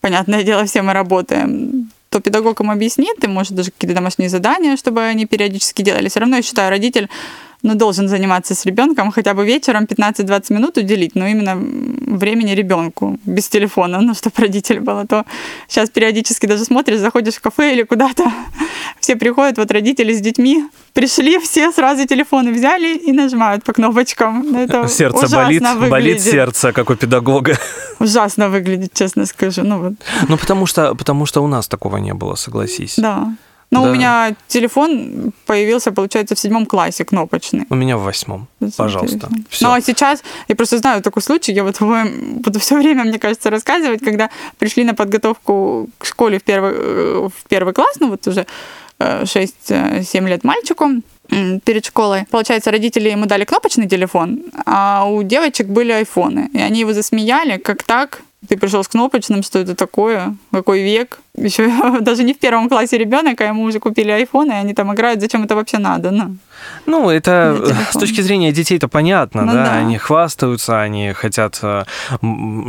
понятное 0.00 0.42
дело, 0.48 0.64
все 0.64 0.82
мы 0.82 0.92
работаем, 0.92 1.90
то 2.10 2.20
педагог 2.20 2.60
им 2.60 2.70
объяснит, 2.70 3.24
и 3.24 3.26
может 3.26 3.54
даже 3.54 3.70
какие-то 3.70 3.94
домашние 3.94 4.28
задания, 4.28 4.76
чтобы 4.76 5.02
они 5.02 5.26
периодически 5.26 5.82
делали. 5.82 6.08
Все 6.08 6.20
равно, 6.20 6.36
я 6.36 6.42
считаю, 6.42 6.70
родитель 6.70 7.08
ну, 7.62 7.74
должен 7.74 8.08
заниматься 8.08 8.54
с 8.54 8.66
ребенком 8.66 9.12
хотя 9.12 9.34
бы 9.34 9.46
вечером 9.46 9.84
15-20 9.84 10.52
минут 10.52 10.78
уделить, 10.78 11.14
но 11.14 11.26
именно 11.26 11.56
времени 12.16 12.54
ребенку 12.54 13.18
без 13.24 13.48
телефона, 13.48 14.00
ну, 14.00 14.14
чтобы 14.14 14.34
родитель 14.38 14.80
было, 14.80 15.06
то 15.06 15.24
сейчас 15.68 15.90
периодически 15.90 16.46
даже 16.46 16.64
смотришь, 16.64 16.98
заходишь 16.98 17.34
в 17.34 17.40
кафе 17.40 17.72
или 17.72 17.84
куда-то, 17.84 18.24
все 19.00 19.16
приходят, 19.16 19.58
вот 19.58 19.70
родители 19.70 20.12
с 20.12 20.20
детьми, 20.20 20.64
пришли, 20.92 21.38
все 21.38 21.72
сразу 21.72 22.06
телефоны 22.06 22.52
взяли 22.52 22.96
и 22.96 23.12
нажимают 23.12 23.64
по 23.64 23.72
кнопочкам. 23.72 24.44
Ну, 24.52 24.58
это 24.58 24.88
сердце 24.88 25.28
болит, 25.36 25.62
выглядит. 25.62 25.90
болит 25.90 26.20
сердце, 26.20 26.72
как 26.72 26.90
у 26.90 26.96
педагога. 26.96 27.58
Ужасно 28.00 28.48
выглядит, 28.48 28.92
честно 28.94 29.26
скажу. 29.26 29.62
Ну, 29.62 29.78
вот. 29.78 29.92
ну 30.28 30.36
потому, 30.36 30.66
что, 30.66 30.94
потому 30.94 31.26
что 31.26 31.42
у 31.42 31.46
нас 31.46 31.68
такого 31.68 31.98
не 31.98 32.14
было, 32.14 32.34
согласись. 32.34 32.94
Да. 32.98 33.28
Но 33.72 33.82
да. 33.82 33.90
у 33.90 33.94
меня 33.94 34.34
телефон 34.48 35.32
появился, 35.46 35.92
получается, 35.92 36.34
в 36.34 36.38
седьмом 36.38 36.66
классе 36.66 37.06
кнопочный. 37.06 37.64
У 37.70 37.74
меня 37.74 37.96
в 37.96 38.02
восьмом. 38.02 38.46
Пожалуйста. 38.76 39.30
Все. 39.48 39.66
Ну 39.66 39.72
а 39.72 39.80
сейчас 39.80 40.22
я 40.48 40.54
просто 40.54 40.76
знаю 40.76 41.02
такой 41.02 41.22
случай, 41.22 41.52
я 41.52 41.64
вот 41.64 41.80
буду 41.80 42.60
все 42.60 42.76
время, 42.76 43.04
мне 43.04 43.18
кажется, 43.18 43.48
рассказывать, 43.48 44.04
когда 44.04 44.28
пришли 44.58 44.84
на 44.84 44.94
подготовку 44.94 45.88
к 45.96 46.04
школе 46.04 46.38
в 46.38 46.42
первый, 46.42 46.72
э, 46.74 47.28
в 47.34 47.48
первый 47.48 47.72
класс, 47.72 47.96
ну 47.98 48.10
вот 48.10 48.28
уже 48.28 48.46
6-7 48.98 49.54
э, 49.68 50.28
лет 50.28 50.44
мальчику 50.44 50.90
перед 51.64 51.86
школой. 51.86 52.26
Получается, 52.30 52.70
родители 52.70 53.08
ему 53.08 53.24
дали 53.24 53.44
кнопочный 53.44 53.88
телефон, 53.88 54.42
а 54.66 55.06
у 55.06 55.22
девочек 55.22 55.68
были 55.68 55.92
айфоны. 55.92 56.50
И 56.52 56.58
они 56.58 56.80
его 56.80 56.92
засмеяли, 56.92 57.56
как 57.56 57.84
так? 57.84 58.20
Ты 58.48 58.56
пришел 58.56 58.82
с 58.82 58.88
кнопочным, 58.88 59.42
что 59.42 59.60
это 59.60 59.74
такое? 59.74 60.34
Какой 60.50 60.82
век? 60.82 61.20
Еще 61.34 61.70
даже 62.00 62.24
не 62.24 62.34
в 62.34 62.38
первом 62.38 62.68
классе 62.68 62.98
ребенок, 62.98 63.40
а 63.40 63.44
ему 63.44 63.62
уже 63.62 63.78
купили 63.78 64.10
айфон, 64.10 64.50
и 64.50 64.54
они 64.54 64.74
там 64.74 64.92
играют. 64.92 65.20
Зачем 65.20 65.44
это 65.44 65.54
вообще 65.54 65.78
надо? 65.78 66.10
Ну. 66.10 66.36
Ну, 66.86 67.10
это 67.10 67.56
с 67.90 67.98
точки 67.98 68.20
зрения 68.20 68.52
детей 68.52 68.76
это 68.76 68.88
понятно, 68.88 69.42
ну, 69.42 69.52
да? 69.52 69.64
да, 69.64 69.72
они 69.74 69.98
хвастаются, 69.98 70.80
они 70.80 71.12
хотят, 71.12 71.58
э, 71.62 71.84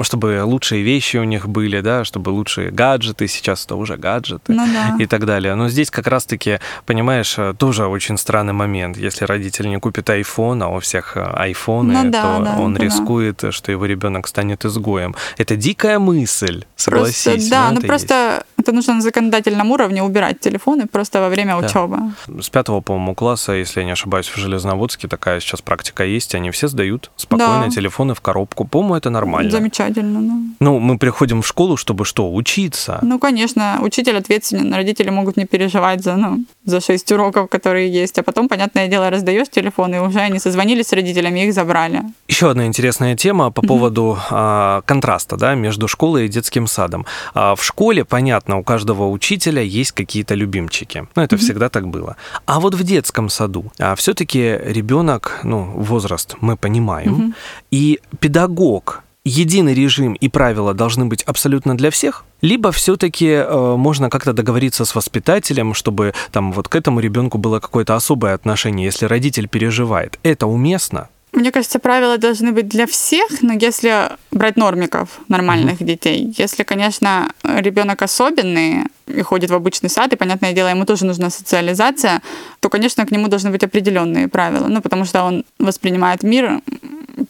чтобы 0.01 0.41
лучшие 0.43 0.83
вещи 0.83 1.17
у 1.17 1.23
них 1.23 1.47
были, 1.47 1.81
да, 1.81 2.03
чтобы 2.03 2.29
лучшие 2.29 2.71
гаджеты, 2.71 3.27
сейчас 3.27 3.65
это 3.65 3.75
уже 3.75 3.97
гаджеты 3.97 4.53
ну, 4.53 4.65
да. 4.65 4.95
и 4.99 5.05
так 5.05 5.25
далее. 5.25 5.55
Но 5.55 5.69
здесь 5.69 5.89
как 5.91 6.07
раз-таки, 6.07 6.59
понимаешь, 6.85 7.35
э, 7.37 7.53
тоже 7.57 7.87
очень 7.87 8.17
странный 8.17 8.53
момент. 8.53 8.97
Если 8.97 9.25
родитель 9.25 9.69
не 9.69 9.79
купит 9.79 10.09
iPhone, 10.09 10.63
а 10.63 10.67
у 10.67 10.79
всех 10.79 11.17
э, 11.17 11.21
айфоны, 11.21 11.93
ну, 12.03 12.11
да, 12.11 12.21
то 12.21 12.43
да, 12.43 12.55
он 12.59 12.73
да. 12.73 12.83
рискует, 12.83 13.43
что 13.49 13.71
его 13.71 13.85
ребенок 13.85 14.27
станет 14.27 14.65
изгоем. 14.65 15.15
Это 15.37 15.55
дикая 15.55 15.99
мысль, 15.99 16.65
согласись. 16.75 17.23
Просто, 17.23 17.49
да, 17.49 17.71
ну 17.71 17.81
просто 17.81 18.43
это 18.57 18.71
нужно 18.71 18.93
на 18.93 19.01
законодательном 19.01 19.71
уровне 19.71 20.03
убирать 20.03 20.39
телефоны 20.39 20.87
просто 20.87 21.19
во 21.19 21.29
время 21.29 21.59
да. 21.59 21.67
учебы. 21.67 21.97
С 22.41 22.49
пятого, 22.49 22.81
по-моему, 22.81 23.15
класса, 23.15 23.53
если 23.53 23.82
я 23.83 23.85
не 23.85 23.91
ошибаюсь, 23.91 24.27
в 24.27 24.37
Железноводске 24.37 25.07
такая 25.07 25.39
сейчас 25.39 25.61
практика 25.61 26.03
есть, 26.05 26.35
они 26.35 26.51
все 26.51 26.67
сдают 26.67 27.11
спокойно 27.17 27.65
да. 27.65 27.69
телефоны 27.69 28.13
в 28.13 28.21
коробку. 28.21 28.65
По-моему, 28.65 28.95
это 28.95 29.09
нормально. 29.09 29.51
Замечательно, 29.51 30.21
ну. 30.21 30.43
Ну, 30.59 30.79
мы 30.79 30.97
приходим 30.97 31.41
в 31.41 31.47
школу, 31.47 31.77
чтобы 31.77 32.05
что, 32.05 32.33
учиться? 32.33 32.99
Ну, 33.01 33.19
конечно, 33.19 33.79
учитель 33.81 34.17
ответственен, 34.17 34.73
родители 34.73 35.09
могут 35.09 35.37
не 35.37 35.45
переживать 35.45 36.01
за, 36.01 36.15
ну, 36.15 36.45
за 36.65 36.79
шесть 36.79 37.11
уроков, 37.11 37.49
которые 37.49 37.91
есть, 37.91 38.17
а 38.17 38.23
потом, 38.23 38.47
понятное 38.47 38.87
дело, 38.87 39.09
раздаешь 39.09 39.49
телефон, 39.49 39.95
и 39.95 39.99
уже 39.99 40.19
они 40.19 40.39
созвонились 40.39 40.87
с 40.87 40.93
родителями, 40.93 41.45
их 41.45 41.53
забрали. 41.53 42.03
Еще 42.27 42.49
одна 42.49 42.65
интересная 42.65 43.15
тема 43.15 43.51
по 43.51 43.61
поводу 43.61 44.17
а, 44.29 44.81
контраста, 44.85 45.35
да, 45.35 45.55
между 45.55 45.87
школой 45.87 46.25
и 46.25 46.29
детским 46.29 46.67
садом. 46.67 47.05
А, 47.33 47.55
в 47.55 47.63
школе, 47.63 48.05
понятно, 48.05 48.57
у 48.57 48.63
каждого 48.63 49.09
учителя 49.09 49.61
есть 49.61 49.91
какие-то 49.91 50.35
любимчики. 50.35 51.07
Ну, 51.15 51.21
это 51.21 51.35
всегда 51.37 51.67
так 51.69 51.87
было. 51.87 52.15
А 52.45 52.59
вот 52.59 52.75
в 52.75 52.83
детском 52.83 53.29
саду 53.29 53.72
а, 53.79 53.95
все-таки 53.95 54.59
ребенок, 54.63 55.39
ну, 55.43 55.63
возраст 55.63 56.35
мы 56.41 56.57
понимаем, 56.57 57.35
и 57.71 57.99
педагог 58.19 59.03
единый 59.25 59.73
режим 59.73 60.13
и 60.13 60.29
правила 60.29 60.73
должны 60.73 61.05
быть 61.05 61.23
абсолютно 61.23 61.77
для 61.77 61.89
всех, 61.89 62.25
либо 62.41 62.71
все-таки 62.71 63.27
э, 63.27 63.75
можно 63.77 64.09
как-то 64.09 64.33
договориться 64.33 64.85
с 64.85 64.95
воспитателем, 64.95 65.73
чтобы 65.73 66.13
там 66.31 66.51
вот 66.51 66.67
к 66.67 66.75
этому 66.75 66.99
ребенку 66.99 67.37
было 67.37 67.59
какое-то 67.59 67.95
особое 67.95 68.33
отношение, 68.33 68.85
если 68.85 69.05
родитель 69.05 69.47
переживает. 69.47 70.19
Это 70.23 70.45
уместно? 70.45 71.07
Мне 71.33 71.51
кажется, 71.51 71.79
правила 71.79 72.17
должны 72.17 72.51
быть 72.51 72.67
для 72.67 72.85
всех, 72.85 73.41
но 73.41 73.53
если 73.53 74.11
брать 74.31 74.55
нормиков 74.55 75.19
нормальных 75.29 75.81
mm-hmm. 75.81 75.85
детей, 75.85 76.33
если, 76.37 76.61
конечно, 76.63 77.31
ребенок 77.43 78.03
особенный 78.03 78.83
и 79.07 79.21
ходит 79.23 79.49
в 79.49 79.55
обычный 79.55 79.89
сад, 79.89 80.13
и, 80.13 80.15
понятное 80.15 80.53
дело, 80.53 80.67
ему 80.67 80.85
тоже 80.85 81.05
нужна 81.05 81.31
социализация, 81.31 82.21
то, 82.59 82.69
конечно, 82.69 83.05
к 83.05 83.11
нему 83.11 83.27
должны 83.29 83.49
быть 83.49 83.63
определенные 83.63 84.27
правила, 84.27 84.67
ну, 84.67 84.81
потому 84.81 85.05
что 85.05 85.23
он 85.23 85.43
воспринимает 85.57 86.21
мир 86.21 86.61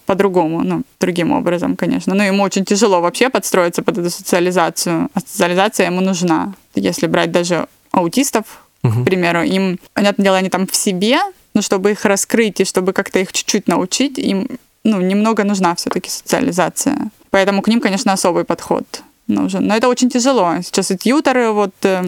по-другому, 0.06 0.64
ну, 0.64 0.84
другим 1.00 1.32
образом, 1.32 1.78
конечно. 1.78 2.14
Но 2.14 2.24
ему 2.24 2.44
очень 2.44 2.66
тяжело 2.66 3.00
вообще 3.00 3.30
подстроиться 3.30 3.84
под 3.84 4.00
эту 4.00 4.10
социализацию, 4.10 5.10
а 5.14 5.20
социализация 5.22 5.86
ему 5.86 6.02
нужна. 6.02 6.54
Если 6.76 7.08
брать 7.08 7.32
даже 7.32 7.68
аутистов, 7.92 8.44
угу. 8.84 9.02
к 9.02 9.06
примеру, 9.06 9.44
им, 9.44 9.80
понятное 9.94 10.26
дело, 10.26 10.38
они 10.38 10.50
там 10.50 10.68
в 10.68 10.76
себе, 10.76 11.20
но 11.54 11.62
чтобы 11.62 11.92
их 11.92 12.06
раскрыть 12.06 12.60
и 12.60 12.66
чтобы 12.66 12.94
как-то 12.94 13.20
их 13.20 13.32
чуть-чуть 13.32 13.68
научить, 13.68 14.18
им 14.18 14.48
ну, 14.84 15.02
немного 15.02 15.44
нужна 15.44 15.76
все-таки 15.76 16.10
социализация. 16.10 17.10
Поэтому 17.30 17.62
к 17.62 17.68
ним, 17.68 17.80
конечно, 17.80 18.14
особый 18.14 18.44
подход 18.44 18.86
нужен. 19.28 19.66
Но 19.66 19.76
это 19.76 19.88
очень 19.88 20.10
тяжело. 20.10 20.62
Сейчас 20.62 20.92
и 20.92 20.98
тьюторы 20.98 21.52
вот 21.52 21.74
э, 21.84 22.04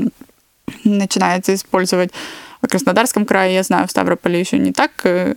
начинается 0.84 1.54
использовать 1.54 2.12
в 2.62 2.68
Краснодарском 2.68 3.26
крае, 3.26 3.54
я 3.54 3.64
знаю, 3.64 3.88
в 3.88 3.92
Ставрополе 3.92 4.40
еще 4.40 4.58
не 4.58 4.72
так 4.72 4.92
э, 5.04 5.36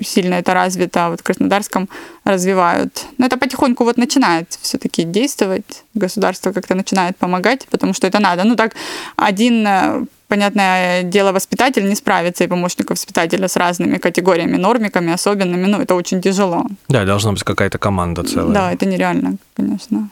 сильно 0.00 0.34
это 0.34 0.54
развито, 0.54 1.06
а 1.06 1.10
вот 1.10 1.20
в 1.20 1.22
Краснодарском 1.22 1.88
развивают. 2.24 3.06
Но 3.16 3.26
это 3.26 3.36
потихоньку 3.36 3.84
вот 3.84 3.96
начинает 3.96 4.58
все-таки 4.60 5.04
действовать, 5.04 5.84
государство 5.94 6.52
как-то 6.52 6.74
начинает 6.74 7.16
помогать, 7.16 7.66
потому 7.70 7.94
что 7.94 8.06
это 8.06 8.18
надо. 8.18 8.44
Ну 8.44 8.56
так 8.56 8.74
один 9.16 9.66
э, 9.66 10.04
понятное 10.28 11.02
дело, 11.02 11.32
воспитатель 11.32 11.88
не 11.88 11.94
справится, 11.94 12.44
и 12.44 12.46
помощник 12.46 12.90
воспитателя 12.90 13.48
с 13.48 13.56
разными 13.56 13.98
категориями, 13.98 14.56
нормиками, 14.56 15.12
особенными, 15.12 15.66
ну, 15.66 15.80
это 15.80 15.94
очень 15.94 16.20
тяжело. 16.20 16.66
Да, 16.88 17.04
должна 17.04 17.32
быть 17.32 17.42
какая-то 17.42 17.78
команда 17.78 18.22
целая. 18.22 18.54
Да, 18.54 18.72
это 18.72 18.86
нереально, 18.86 19.36
конечно. 19.56 20.08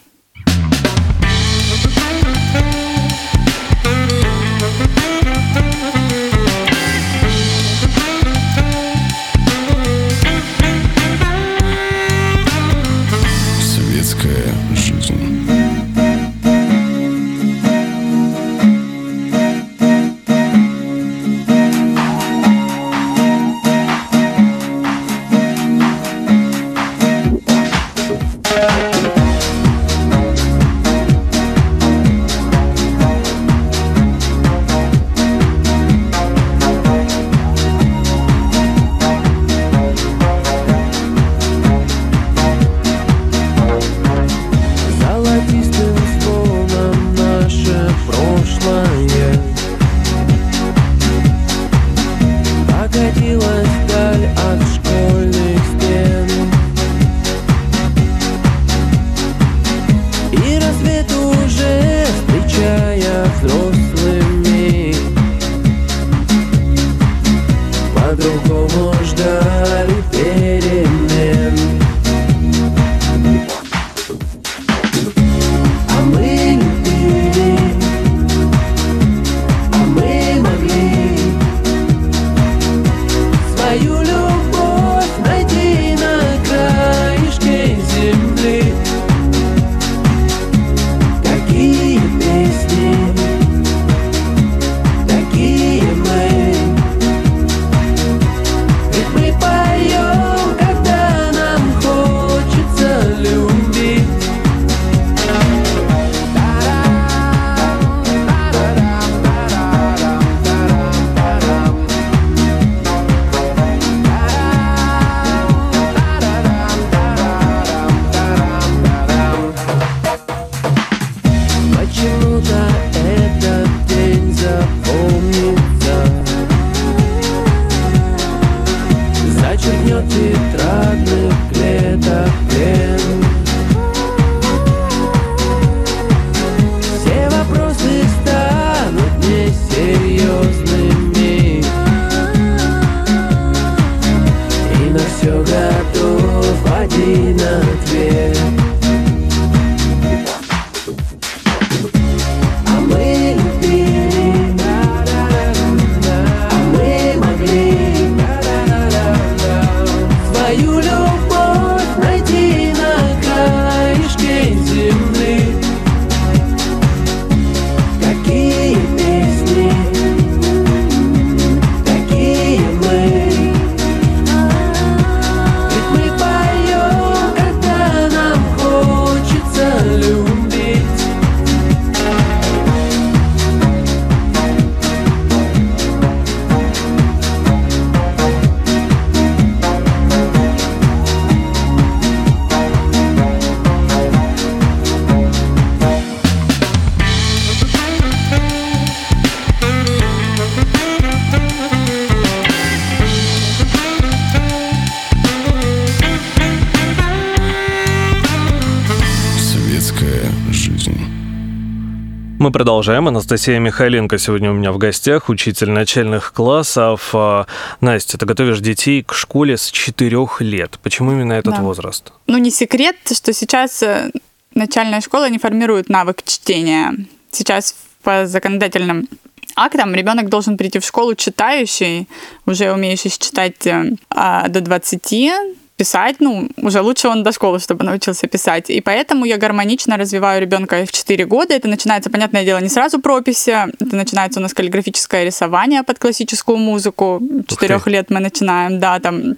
Продолжаем. 212.56 213.06
Анастасия 213.06 213.58
Михайленко 213.58 214.16
сегодня 214.16 214.50
у 214.50 214.54
меня 214.54 214.72
в 214.72 214.78
гостях, 214.78 215.28
учитель 215.28 215.68
начальных 215.68 216.32
классов. 216.32 217.10
А, 217.12 217.44
Настя, 217.82 218.16
ты 218.16 218.24
готовишь 218.24 218.60
детей 218.60 219.02
к 219.02 219.12
школе 219.12 219.58
с 219.58 219.70
4 219.70 220.26
лет. 220.40 220.78
Почему 220.82 221.12
именно 221.12 221.34
этот 221.34 221.56
Да. 221.56 221.60
возраст? 221.60 222.14
Ну, 222.26 222.38
не 222.38 222.50
секрет, 222.50 222.96
что 223.12 223.34
сейчас 223.34 223.82
э, 223.82 224.10
начальная 224.54 225.02
школа 225.02 225.28
не 225.28 225.38
формирует 225.38 225.90
навык 225.90 226.22
чтения. 226.24 226.94
Сейчас 227.30 227.74
по 228.02 228.26
законодательным 228.26 229.06
актам 229.54 229.94
ребенок 229.94 230.30
должен 230.30 230.56
прийти 230.56 230.78
в 230.78 230.84
школу 230.86 231.14
читающий, 231.14 232.08
уже 232.46 232.72
умеющий 232.72 233.10
читать 233.10 233.66
э, 233.66 233.96
а, 234.08 234.48
до 234.48 234.62
20, 234.62 235.30
писать, 235.76 236.16
ну, 236.20 236.48
уже 236.56 236.80
лучше 236.80 237.08
он 237.08 237.22
до 237.22 237.32
школы, 237.32 237.58
чтобы 237.58 237.84
научился 237.84 238.26
писать. 238.26 238.70
И 238.70 238.80
поэтому 238.80 239.26
я 239.26 239.36
гармонично 239.36 239.96
развиваю 239.96 240.40
ребенка 240.40 240.84
в 240.86 240.92
4 240.92 241.26
года. 241.26 241.54
Это 241.54 241.68
начинается, 241.68 242.10
понятное 242.10 242.44
дело, 242.44 242.60
не 242.60 242.68
сразу 242.68 242.98
прописи. 242.98 243.50
Это 243.50 243.96
начинается 243.96 244.40
у 244.40 244.42
нас 244.42 244.54
каллиграфическое 244.54 245.24
рисование 245.24 245.82
под 245.82 245.98
классическую 245.98 246.58
музыку. 246.58 247.20
Четырех 247.46 247.86
лет 247.86 248.10
мы 248.10 248.20
начинаем, 248.20 248.80
да, 248.80 248.98
там 249.00 249.36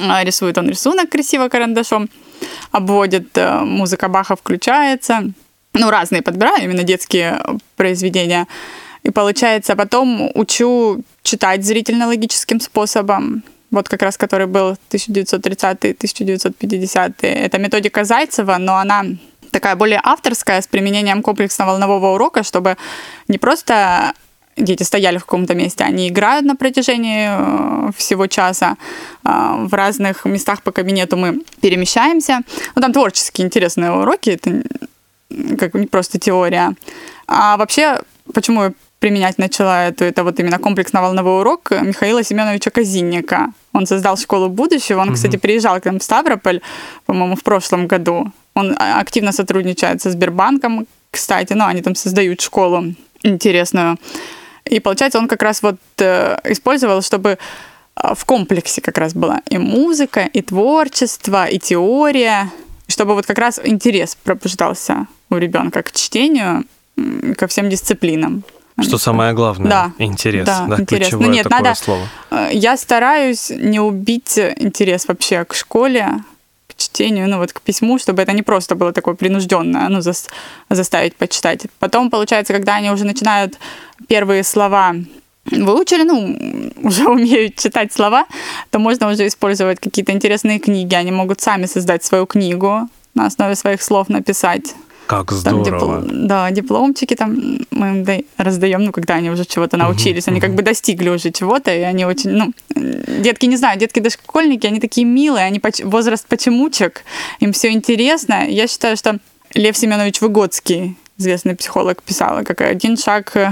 а, 0.00 0.24
рисует 0.24 0.58
он 0.58 0.68
рисунок 0.68 1.10
красиво 1.10 1.48
карандашом, 1.48 2.08
обводит, 2.70 3.36
э, 3.36 3.60
музыка 3.60 4.08
Баха 4.08 4.36
включается. 4.36 5.32
Ну, 5.74 5.90
разные 5.90 6.22
подбираю, 6.22 6.64
именно 6.64 6.82
детские 6.82 7.40
произведения. 7.76 8.46
И 9.04 9.10
получается, 9.10 9.74
потом 9.74 10.30
учу 10.34 11.02
читать 11.22 11.64
зрительно-логическим 11.64 12.60
способом. 12.60 13.42
Вот 13.72 13.88
как 13.88 14.02
раз 14.02 14.16
который 14.16 14.46
был 14.46 14.76
1930-1950. 14.90 17.14
Это 17.22 17.58
методика 17.58 18.04
Зайцева, 18.04 18.58
но 18.58 18.76
она 18.76 19.04
такая 19.50 19.74
более 19.76 20.00
авторская, 20.02 20.60
с 20.60 20.66
применением 20.66 21.22
комплексно-волнового 21.22 22.14
урока, 22.14 22.42
чтобы 22.42 22.76
не 23.28 23.38
просто 23.38 24.12
дети 24.56 24.82
стояли 24.82 25.18
в 25.18 25.24
каком-то 25.24 25.54
месте, 25.54 25.84
они 25.84 26.08
играют 26.08 26.46
на 26.46 26.56
протяжении 26.56 27.28
э, 27.30 27.90
всего 27.96 28.26
часа. 28.26 28.76
Э, 29.24 29.66
В 29.66 29.74
разных 29.74 30.24
местах 30.24 30.62
по 30.62 30.72
кабинету 30.72 31.16
мы 31.16 31.42
перемещаемся. 31.60 32.40
Ну, 32.74 32.82
там 32.82 32.92
творческие 32.92 33.46
интересные 33.46 33.92
уроки, 33.92 34.30
это 34.30 34.62
как 35.58 35.74
не 35.74 35.86
просто 35.86 36.18
теория. 36.18 36.74
А 37.26 37.56
вообще, 37.56 38.00
почему 38.34 38.64
я 38.64 38.72
применять 39.02 39.38
начала 39.38 39.88
это, 39.88 40.04
это 40.04 40.22
вот 40.22 40.38
именно 40.38 40.58
комплексно-волновой 40.58 41.40
урок 41.40 41.72
Михаила 41.72 42.22
Семеновича 42.22 42.70
Казинника. 42.70 43.52
Он 43.72 43.86
создал 43.86 44.16
школу 44.16 44.48
будущего. 44.48 45.00
Он, 45.00 45.14
кстати, 45.14 45.38
приезжал 45.38 45.80
к 45.80 45.86
нам 45.86 45.98
в 45.98 46.02
Ставрополь, 46.02 46.60
по-моему, 47.06 47.34
в 47.34 47.42
прошлом 47.42 47.88
году. 47.88 48.32
Он 48.54 48.76
а, 48.78 49.00
активно 49.00 49.32
сотрудничает 49.32 50.00
со 50.02 50.10
Сбербанком, 50.10 50.86
кстати. 51.10 51.52
Ну, 51.54 51.64
они 51.64 51.82
там 51.82 51.96
создают 51.96 52.40
школу 52.40 52.94
интересную. 53.24 53.96
И 54.70 54.78
получается, 54.78 55.18
он 55.18 55.26
как 55.26 55.42
раз 55.42 55.62
вот 55.62 55.78
э, 55.98 56.36
использовал, 56.44 57.02
чтобы 57.02 57.30
э, 57.30 58.14
в 58.14 58.24
комплексе 58.24 58.80
как 58.80 58.98
раз 58.98 59.14
была 59.14 59.40
и 59.50 59.58
музыка, 59.58 60.28
и 60.32 60.42
творчество, 60.42 61.46
и 61.46 61.58
теория, 61.58 62.50
чтобы 62.86 63.14
вот 63.14 63.26
как 63.26 63.38
раз 63.38 63.60
интерес 63.64 64.16
пробуждался 64.22 65.06
у 65.28 65.38
ребенка 65.38 65.82
к 65.82 65.90
чтению, 65.90 66.64
ко 67.36 67.46
всем 67.48 67.68
дисциплинам. 67.68 68.44
Что 68.80 68.98
самое 68.98 69.32
главное? 69.34 69.70
Да. 69.70 69.92
Интерес. 69.98 70.46
Да, 70.46 70.66
Да, 70.68 70.80
интерес. 70.80 71.08
ключевое 71.08 71.26
Ну, 71.26 71.32
нет, 71.32 71.44
такое 71.44 71.58
надо- 71.62 71.74
слово. 71.78 72.08
Э, 72.30 72.48
Я 72.52 72.76
стараюсь 72.76 73.50
не 73.50 73.80
убить 73.80 74.38
интерес 74.38 75.06
вообще 75.08 75.44
к 75.44 75.54
школе, 75.54 76.08
к 76.68 76.74
чтению, 76.76 77.28
ну 77.28 77.38
вот 77.38 77.52
к 77.52 77.60
письму, 77.60 77.98
чтобы 77.98 78.22
это 78.22 78.32
не 78.32 78.42
просто 78.42 78.74
было 78.74 78.92
такое 78.92 79.14
принужденное, 79.14 79.88
ну 79.88 79.98
зас- 79.98 80.28
заставить 80.70 81.16
почитать. 81.16 81.66
Потом, 81.78 82.10
получается, 82.10 82.52
когда 82.54 82.76
они 82.76 82.90
уже 82.90 83.04
начинают 83.04 83.58
первые 84.08 84.42
слова 84.42 84.94
выучили, 85.50 86.04
ну, 86.04 86.70
уже 86.88 87.08
умеют 87.08 87.56
читать 87.56 87.92
слова, 87.92 88.24
то 88.70 88.78
можно 88.78 89.10
уже 89.10 89.26
использовать 89.26 89.80
какие-то 89.80 90.12
интересные 90.12 90.58
книги. 90.58 90.94
Они 90.94 91.10
могут 91.12 91.40
сами 91.40 91.66
создать 91.66 92.04
свою 92.04 92.26
книгу, 92.26 92.88
на 93.14 93.26
основе 93.26 93.54
своих 93.56 93.82
слов 93.82 94.08
написать. 94.08 94.74
Как 95.18 95.28
Там 95.42 95.64
здорово. 95.64 96.00
дипл- 96.02 96.26
да, 96.26 96.50
дипломчики 96.50 97.14
там 97.14 97.58
мы 97.70 97.88
им 97.88 98.04
да- 98.04 98.20
раздаем, 98.38 98.84
ну, 98.84 98.92
когда 98.92 99.14
они 99.14 99.30
уже 99.30 99.44
чего-то 99.44 99.76
научились, 99.76 100.28
они 100.28 100.40
как 100.40 100.54
бы 100.54 100.62
достигли 100.62 101.08
уже 101.10 101.30
чего-то, 101.30 101.70
и 101.74 101.80
они 101.80 102.04
очень, 102.06 102.30
ну, 102.30 102.52
детки, 102.74 103.46
не 103.46 103.56
знаю, 103.56 103.78
детки 103.78 104.00
дошкольники, 104.00 104.66
они 104.66 104.80
такие 104.80 105.06
милые, 105.06 105.44
они 105.46 105.58
поч- 105.58 105.84
возраст 105.84 106.26
почемучек, 106.26 107.02
им 107.40 107.52
все 107.52 107.70
интересно. 107.72 108.46
Я 108.48 108.66
считаю, 108.66 108.96
что 108.96 109.18
Лев 109.54 109.76
Семенович 109.76 110.20
Выгодский 110.20 110.96
известный 111.18 111.54
психолог, 111.54 112.02
писала, 112.02 112.42
как 112.42 112.60
один 112.62 112.96
шаг 112.96 113.36
э, 113.36 113.50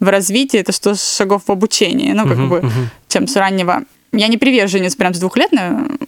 в 0.00 0.08
развитии, 0.08 0.60
это 0.60 0.72
что 0.72 0.94
шагов 0.94 1.42
в 1.46 1.50
обучении. 1.50 2.12
Ну, 2.12 2.24
как 2.28 2.36
Мгм, 2.36 2.48
бы, 2.50 2.60
мгм. 2.62 2.90
чем 3.08 3.26
с 3.26 3.36
раннего. 3.36 3.82
Я 4.16 4.28
не 4.28 4.38
приверженец 4.38 4.94
прям 4.96 5.12
с 5.14 5.18
двух 5.18 5.36
лет 5.36 5.50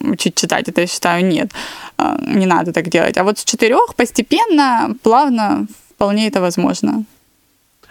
учить 0.01 0.35
читать, 0.35 0.67
это 0.69 0.81
я 0.81 0.87
считаю 0.87 1.25
нет. 1.25 1.51
А, 1.97 2.17
Не 2.21 2.45
надо 2.45 2.71
так 2.71 2.89
делать. 2.89 3.17
А 3.17 3.23
вот 3.23 3.39
с 3.39 3.43
четырех 3.43 3.95
постепенно, 3.95 4.95
плавно, 5.03 5.67
вполне 5.95 6.27
это 6.27 6.41
возможно. 6.41 7.03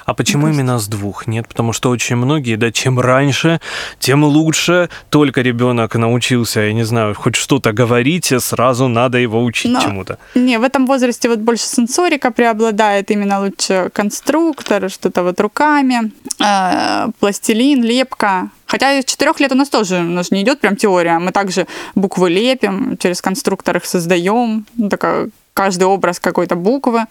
А 0.05 0.15
почему 0.15 0.43
кажется. 0.43 0.61
именно 0.61 0.79
с 0.79 0.87
двух? 0.87 1.27
Нет, 1.27 1.49
потому 1.49 1.73
что 1.73 1.91
очень 1.91 2.15
многие, 2.17 2.57
да, 2.57 2.71
чем 2.71 3.01
раньше, 3.01 3.61
тем 3.99 4.23
лучше. 4.23 4.89
Только 5.11 5.43
ребенок 5.43 5.97
научился, 5.97 6.61
я 6.61 6.73
не 6.73 6.85
знаю, 6.85 7.15
хоть 7.15 7.35
что-то 7.35 7.73
говорить, 7.73 8.33
сразу 8.39 8.87
надо 8.87 9.19
его 9.19 9.43
учить 9.43 9.73
Но- 9.73 9.81
чему-то. 9.81 10.19
Не, 10.37 10.59
в 10.59 10.63
этом 10.63 10.87
возрасте 10.87 11.29
вот 11.29 11.41
больше 11.41 11.65
сенсорика 11.65 12.31
преобладает, 12.31 13.11
именно 13.11 13.41
лучше 13.41 13.91
конструктор, 13.93 14.89
что-то 14.91 15.25
вот 15.25 15.41
руками, 15.41 16.13
э, 16.41 17.09
пластилин, 17.19 17.83
лепка. 17.83 18.51
Хотя 18.79 19.01
с 19.01 19.05
четырех 19.07 19.41
лет 19.41 19.53
у 19.53 19.55
нас 19.55 19.71
тоже, 19.71 20.01
у 20.01 20.03
нас 20.03 20.31
не 20.31 20.43
идет 20.43 20.61
прям 20.61 20.77
теория, 20.77 21.19
мы 21.19 21.33
также 21.33 21.67
буквы 21.95 22.29
лепим, 22.29 22.99
через 22.99 23.23
конструктор 23.23 23.79
их 23.79 23.87
создаем, 23.87 24.67
ну, 24.77 24.91
такая, 24.91 25.31
каждый 25.55 25.85
образ 25.85 26.21
какой-то 26.21 26.57
буквы, 26.57 27.07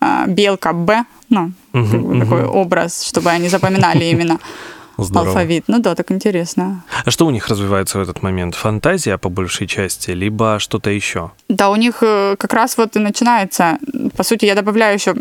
э, 0.00 0.24
белка 0.26 0.72
Б, 0.72 1.04
ну, 1.28 1.52
Мгм, 1.74 1.90
как 1.90 2.00
бы 2.00 2.20
такой 2.20 2.44
образ, 2.44 3.02
чтобы 3.02 3.28
они 3.28 3.48
запоминали 3.50 4.06
именно 4.06 4.38
Здорово. 4.96 5.28
алфавит. 5.28 5.64
Ну 5.66 5.80
да, 5.80 5.94
так 5.94 6.10
интересно. 6.12 6.82
А 7.04 7.10
что 7.10 7.26
у 7.26 7.30
них 7.30 7.46
развивается 7.48 7.98
в 7.98 8.02
этот 8.02 8.22
момент? 8.22 8.54
Фантазия 8.54 9.18
по 9.18 9.28
большей 9.28 9.66
части, 9.66 10.12
либо 10.12 10.58
что-то 10.60 10.88
еще? 10.88 11.30
Да, 11.50 11.68
у 11.68 11.76
них 11.76 11.98
э, 12.00 12.36
как 12.38 12.54
раз 12.54 12.78
вот 12.78 12.96
и 12.96 12.98
начинается. 13.00 13.78
По 14.16 14.22
сути, 14.22 14.46
я 14.46 14.54
добавляю 14.54 14.94
еще 14.94 15.14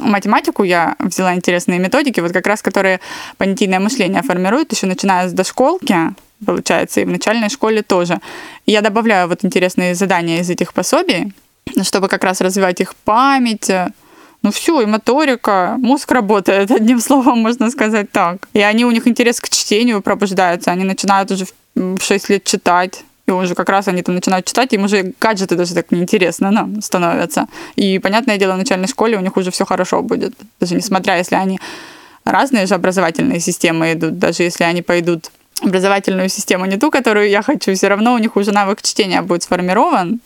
математику, 0.00 0.64
я 0.64 0.96
взяла 0.98 1.34
интересные 1.34 1.78
методики, 1.78 2.20
вот 2.20 2.32
как 2.32 2.46
раз 2.46 2.62
которые 2.62 3.00
понятийное 3.36 3.80
мышление 3.80 4.22
формируют, 4.22 4.72
еще 4.72 4.86
начиная 4.86 5.28
с 5.28 5.32
дошколки, 5.32 6.14
получается, 6.44 7.00
и 7.00 7.04
в 7.04 7.08
начальной 7.08 7.48
школе 7.48 7.82
тоже. 7.82 8.20
Я 8.66 8.82
добавляю 8.82 9.28
вот 9.28 9.44
интересные 9.44 9.94
задания 9.94 10.40
из 10.40 10.50
этих 10.50 10.72
пособий, 10.74 11.32
чтобы 11.82 12.08
как 12.08 12.24
раз 12.24 12.40
развивать 12.40 12.80
их 12.80 12.94
память, 12.94 13.70
ну 14.42 14.52
все, 14.52 14.80
и 14.80 14.86
моторика, 14.86 15.76
мозг 15.78 16.12
работает, 16.12 16.70
одним 16.80 17.00
словом 17.00 17.40
можно 17.40 17.70
сказать 17.70 18.10
так. 18.12 18.48
И 18.52 18.60
они, 18.60 18.84
у 18.84 18.90
них 18.90 19.08
интерес 19.08 19.40
к 19.40 19.48
чтению 19.48 20.02
пробуждается, 20.02 20.70
они 20.70 20.84
начинают 20.84 21.30
уже 21.30 21.46
в 21.74 22.00
6 22.00 22.30
лет 22.30 22.44
читать, 22.44 23.04
и 23.26 23.30
уже 23.32 23.54
как 23.54 23.68
раз 23.68 23.88
они 23.88 24.02
там 24.02 24.14
начинают 24.14 24.46
читать, 24.46 24.72
им 24.72 24.84
уже 24.84 25.12
гаджеты 25.20 25.56
даже 25.56 25.74
так 25.74 25.90
неинтересно 25.90 26.50
ну, 26.50 26.80
становятся. 26.80 27.46
И, 27.74 27.98
понятное 27.98 28.38
дело, 28.38 28.54
в 28.54 28.58
начальной 28.58 28.88
школе 28.88 29.16
у 29.16 29.20
них 29.20 29.36
уже 29.36 29.50
все 29.50 29.64
хорошо 29.64 30.02
будет. 30.02 30.34
Даже 30.60 30.74
несмотря, 30.74 31.16
если 31.16 31.34
они 31.34 31.58
разные 32.24 32.66
же 32.66 32.74
образовательные 32.74 33.40
системы 33.40 33.92
идут, 33.92 34.18
даже 34.18 34.44
если 34.44 34.64
они 34.64 34.82
пойдут 34.82 35.30
образовательную 35.62 36.28
систему 36.28 36.66
не 36.66 36.76
ту, 36.76 36.90
которую 36.90 37.28
я 37.28 37.42
хочу, 37.42 37.74
все 37.74 37.88
равно 37.88 38.14
у 38.14 38.18
них 38.18 38.36
уже 38.36 38.52
навык 38.52 38.82
чтения 38.82 39.22
будет 39.22 39.42
сформирован, 39.42 40.20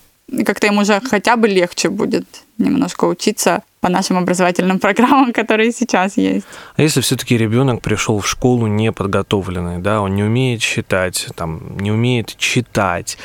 как-то 0.46 0.66
им 0.66 0.78
уже 0.78 1.00
хотя 1.00 1.36
бы 1.36 1.48
легче 1.48 1.88
будет 1.88 2.26
немножко 2.58 3.04
учиться 3.06 3.62
по 3.80 3.88
нашим 3.88 4.18
образовательным 4.18 4.78
программам, 4.80 5.32
которые 5.32 5.72
сейчас 5.72 6.16
есть. 6.16 6.46
А 6.76 6.82
если 6.82 7.00
все-таки 7.00 7.36
ребенок 7.38 7.80
пришел 7.80 8.18
в 8.20 8.28
школу 8.28 8.66
неподготовленный, 8.66 9.78
да, 9.78 10.00
он 10.00 10.14
не 10.14 10.22
умеет 10.22 10.62
считать, 10.62 11.28
там, 11.34 11.78
не 11.78 11.90
умеет 11.92 12.36
читать, 12.36 13.18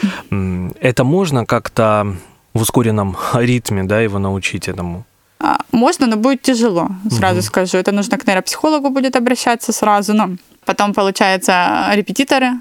это 0.80 1.04
можно 1.04 1.46
как-то 1.46 2.15
в 2.54 2.62
ускоренном 2.62 3.18
ритме, 3.34 3.84
да, 3.84 4.00
его 4.02 4.20
научить 4.20 4.68
этому? 4.68 5.04
А, 5.39 5.58
Можно, 5.72 6.08
но 6.08 6.15
будет 6.15 6.41
тяжело, 6.41 6.89
сразу 7.12 7.36
Мгм. 7.36 7.44
скажу. 7.44 7.78
Это 7.78 7.91
нужно 7.91 8.18
к 8.18 8.26
нейропсихологу 8.26 8.89
будет 8.89 9.15
обращаться 9.18 9.74
сразу. 9.74 10.13
Но 10.13 10.30
потом, 10.65 10.94
получается, 10.94 11.86
репетиторы 11.94 12.52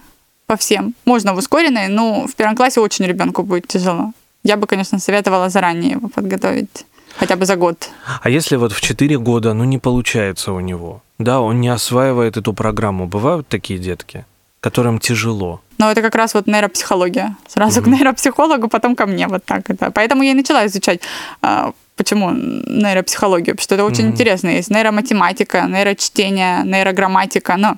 по 0.46 0.57
всем. 0.57 0.94
Можно 1.04 1.33
в 1.35 1.38
ускоренной, 1.38 1.87
но 1.88 2.26
в 2.26 2.35
первом 2.35 2.57
классе 2.57 2.80
очень 2.80 3.07
ребенку 3.07 3.44
будет 3.44 3.68
тяжело. 3.68 4.12
Я 4.44 4.57
бы, 4.57 4.66
конечно, 4.66 4.98
советовала 4.98 5.48
заранее 5.48 5.92
его 5.92 6.09
подготовить. 6.09 6.87
Хотя 7.16 7.37
бы 7.37 7.46
за 7.46 7.57
год. 7.57 7.90
А 8.22 8.28
если 8.28 8.57
вот 8.57 8.72
в 8.72 8.80
4 8.80 9.18
года, 9.18 9.54
ну, 9.54 9.64
не 9.64 9.78
получается 9.78 10.52
у 10.52 10.61
него, 10.61 11.02
да, 11.18 11.40
он 11.40 11.61
не 11.61 11.68
осваивает 11.68 12.37
эту 12.37 12.52
программу, 12.52 13.07
бывают 13.07 13.48
такие 13.48 13.78
детки, 13.78 14.26
которым 14.64 14.98
тяжело? 14.98 15.61
Но 15.79 15.90
это 15.90 16.03
как 16.03 16.14
раз 16.14 16.35
вот 16.35 16.46
нейропсихология. 16.46 17.37
Сразу 17.48 17.83
к 17.83 17.87
нейропсихологу, 17.87 18.68
потом 18.68 18.96
ко 18.96 19.07
мне. 19.07 19.29
Вот 19.29 19.44
так 19.44 19.70
это. 19.70 19.90
Поэтому 19.90 20.22
я 20.22 20.31
и 20.31 20.35
начала 20.35 20.66
изучать 20.66 21.00
а, 21.42 21.72
Почему 21.96 22.31
нейропсихологию? 22.33 23.55
Потому 23.55 23.62
что 23.62 23.74
это 23.74 23.85
очень 23.85 24.05
Мгм. 24.05 24.12
интересно. 24.12 24.48
Есть 24.48 24.70
нейроматематика, 24.70 25.66
нейрочтение, 25.68 26.64
нейрограмматика. 26.64 27.57
Ну, 27.57 27.77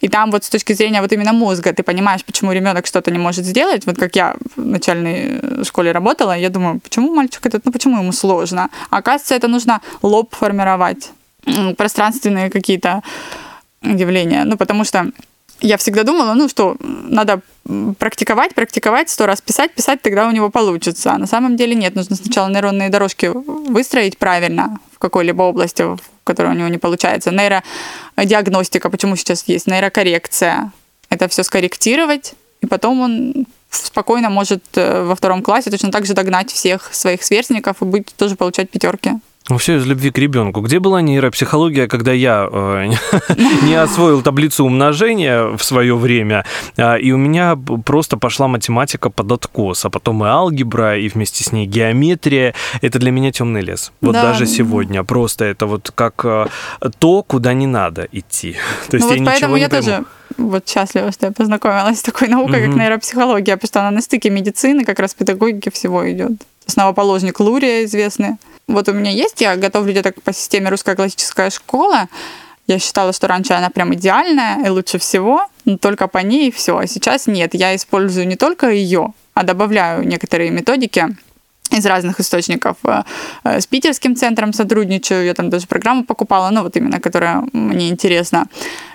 и 0.00 0.08
там 0.08 0.30
вот 0.32 0.42
с 0.42 0.48
точки 0.48 0.74
зрения 0.74 1.00
вот 1.00 1.12
именно 1.12 1.32
мозга 1.32 1.70
ты 1.70 1.82
понимаешь, 1.82 2.24
почему 2.24 2.52
ребенок 2.52 2.86
что-то 2.86 3.10
не 3.12 3.18
может 3.18 3.44
сделать. 3.44 3.86
Вот 3.86 3.96
как 3.96 4.16
я 4.16 4.34
в 4.56 4.66
начальной 4.66 5.64
школе 5.64 5.92
работала, 5.92 6.36
я 6.36 6.48
думаю, 6.48 6.80
почему 6.80 7.14
мальчик 7.14 7.46
этот, 7.46 7.64
ну 7.64 7.72
почему 7.72 7.98
ему 7.98 8.12
сложно? 8.12 8.68
А 8.90 8.96
оказывается, 8.96 9.34
это 9.36 9.48
нужно 9.48 9.80
лоб 10.02 10.34
формировать, 10.34 11.12
пространственные 11.76 12.50
какие-то 12.50 13.02
явления. 13.82 14.44
Ну, 14.44 14.56
потому 14.56 14.84
что 14.84 15.06
я 15.62 15.76
всегда 15.76 16.02
думала, 16.02 16.34
ну 16.34 16.48
что, 16.48 16.76
надо 16.80 17.40
практиковать, 17.98 18.54
практиковать, 18.54 19.08
сто 19.08 19.26
раз 19.26 19.40
писать, 19.40 19.72
писать, 19.72 20.02
тогда 20.02 20.28
у 20.28 20.32
него 20.32 20.50
получится. 20.50 21.12
А 21.12 21.18
на 21.18 21.26
самом 21.26 21.56
деле 21.56 21.74
нет, 21.74 21.94
нужно 21.94 22.16
сначала 22.16 22.48
нейронные 22.48 22.90
дорожки 22.90 23.26
выстроить 23.26 24.18
правильно 24.18 24.78
в 24.92 24.98
какой-либо 24.98 25.42
области, 25.42 25.82
в 25.82 26.00
которой 26.24 26.52
у 26.52 26.56
него 26.56 26.68
не 26.68 26.78
получается. 26.78 27.30
Нейродиагностика, 27.30 28.90
почему 28.90 29.16
сейчас 29.16 29.44
есть, 29.46 29.66
нейрокоррекция. 29.66 30.72
Это 31.08 31.28
все 31.28 31.44
скорректировать, 31.44 32.34
и 32.60 32.66
потом 32.66 33.00
он 33.00 33.46
спокойно 33.70 34.30
может 34.30 34.62
э, 34.74 35.04
во 35.04 35.14
втором 35.14 35.42
классе 35.42 35.70
точно 35.70 35.90
так 35.90 36.04
же 36.04 36.14
догнать 36.14 36.50
всех 36.50 36.92
своих 36.92 37.22
сверстников 37.22 37.80
и 37.80 37.84
быть 37.84 38.14
тоже 38.16 38.36
получать 38.36 38.70
пятерки. 38.70 39.12
Ну, 39.48 39.58
все 39.58 39.76
из 39.76 39.86
любви 39.86 40.10
к 40.12 40.18
ребенку. 40.18 40.60
Где 40.60 40.78
была 40.78 41.00
нейропсихология, 41.02 41.88
когда 41.88 42.12
я 42.12 42.48
э, 42.50 42.90
не 43.64 43.74
освоил 43.74 44.22
таблицу 44.22 44.64
умножения 44.64 45.56
в 45.56 45.62
свое 45.64 45.96
время, 45.96 46.44
а, 46.76 46.94
и 46.94 47.10
у 47.10 47.16
меня 47.16 47.56
просто 47.84 48.16
пошла 48.16 48.46
математика 48.46 49.10
под 49.10 49.32
откос, 49.32 49.84
а 49.84 49.90
потом 49.90 50.24
и 50.24 50.28
алгебра, 50.28 50.96
и 50.96 51.08
вместе 51.08 51.42
с 51.42 51.50
ней 51.52 51.66
геометрия. 51.66 52.54
Это 52.82 52.98
для 53.00 53.10
меня 53.10 53.32
темный 53.32 53.62
лес. 53.62 53.92
Вот 54.00 54.12
Да. 54.12 54.22
даже 54.22 54.46
сегодня. 54.46 55.02
Просто 55.02 55.44
это 55.44 55.66
вот 55.66 55.90
как 55.92 56.24
э, 56.24 56.46
то, 57.00 57.22
куда 57.24 57.52
не 57.52 57.66
надо 57.66 58.06
идти. 58.12 58.52
То 58.90 58.96
есть 58.96 59.08
ну 59.08 59.14
я 59.14 59.18
вот 59.18 59.26
поэтому 59.26 59.56
ничего 59.56 59.56
не 59.56 59.62
я 59.62 59.68
пойму. 59.68 59.84
тоже 59.84 60.04
вот 60.38 60.68
счастлива, 60.68 61.10
что 61.12 61.26
я 61.26 61.32
познакомилась 61.32 61.98
с 61.98 62.02
такой 62.02 62.28
наукой, 62.28 62.60
как 62.60 62.68
Мгм. 62.70 62.78
нейропсихология, 62.78 63.56
потому 63.56 63.66
что 63.68 63.80
она 63.80 63.90
на 63.90 64.00
стыке 64.02 64.30
медицины, 64.30 64.84
как 64.84 64.98
раз 65.00 65.14
педагогики 65.14 65.68
всего 65.70 66.08
идет. 66.10 66.32
Основоположник 66.66 67.40
Лурия 67.40 67.84
известный. 67.84 68.36
Вот 68.68 68.88
у 68.88 68.92
меня 68.92 69.10
есть, 69.10 69.40
я 69.40 69.56
готовлю 69.56 69.92
где-то 69.92 70.12
по 70.24 70.32
системе 70.32 70.70
русская 70.70 70.96
классическая 70.96 71.50
школа. 71.50 72.08
Я 72.66 72.78
считала, 72.78 73.12
что 73.12 73.26
раньше 73.26 73.54
она 73.54 73.70
прям 73.70 73.92
идеальная 73.94 74.64
и 74.64 74.68
лучше 74.68 74.98
всего, 74.98 75.46
но 75.64 75.78
только 75.78 76.06
по 76.06 76.18
ней 76.18 76.52
все. 76.52 76.78
А 76.78 76.86
сейчас 76.86 77.26
нет, 77.26 77.54
я 77.54 77.74
использую 77.74 78.26
не 78.26 78.36
только 78.36 78.70
ее, 78.70 79.12
а 79.34 79.42
добавляю 79.42 80.06
некоторые 80.06 80.50
методики 80.50 81.16
из 81.70 81.86
разных 81.86 82.20
источников. 82.20 82.76
Э, 82.84 83.02
э, 83.44 83.60
С 83.60 83.66
питерским 83.66 84.14
центром 84.14 84.52
сотрудничаю, 84.52 85.24
я 85.24 85.34
там 85.34 85.50
даже 85.50 85.66
программу 85.66 86.04
покупала, 86.04 86.50
ну 86.50 86.62
вот 86.62 86.76
именно, 86.76 87.00
которая 87.00 87.44
мне 87.52 87.88
интересна, 87.88 88.46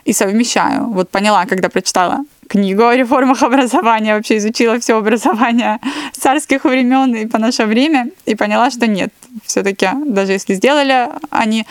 и 0.05 0.13
совмещаю. 0.13 0.85
Вот 0.85 1.09
поняла, 1.09 1.45
когда 1.45 1.69
прочитала 1.69 2.19
книгу 2.49 2.85
о 2.85 2.95
реформах 2.95 3.43
образования, 3.43 4.15
вообще 4.15 4.37
изучила 4.37 4.79
все 4.79 4.97
образование 4.97 5.79
с 6.13 6.17
царских 6.19 6.65
времен 6.65 7.15
и 7.15 7.25
по 7.27 7.37
наше 7.37 7.65
время, 7.65 8.09
и 8.25 8.35
поняла, 8.35 8.69
что 8.71 8.87
нет, 8.87 9.13
все-таки 9.45 9.89
даже 10.05 10.33
если 10.33 10.55
сделали 10.55 11.09
они 11.29 11.65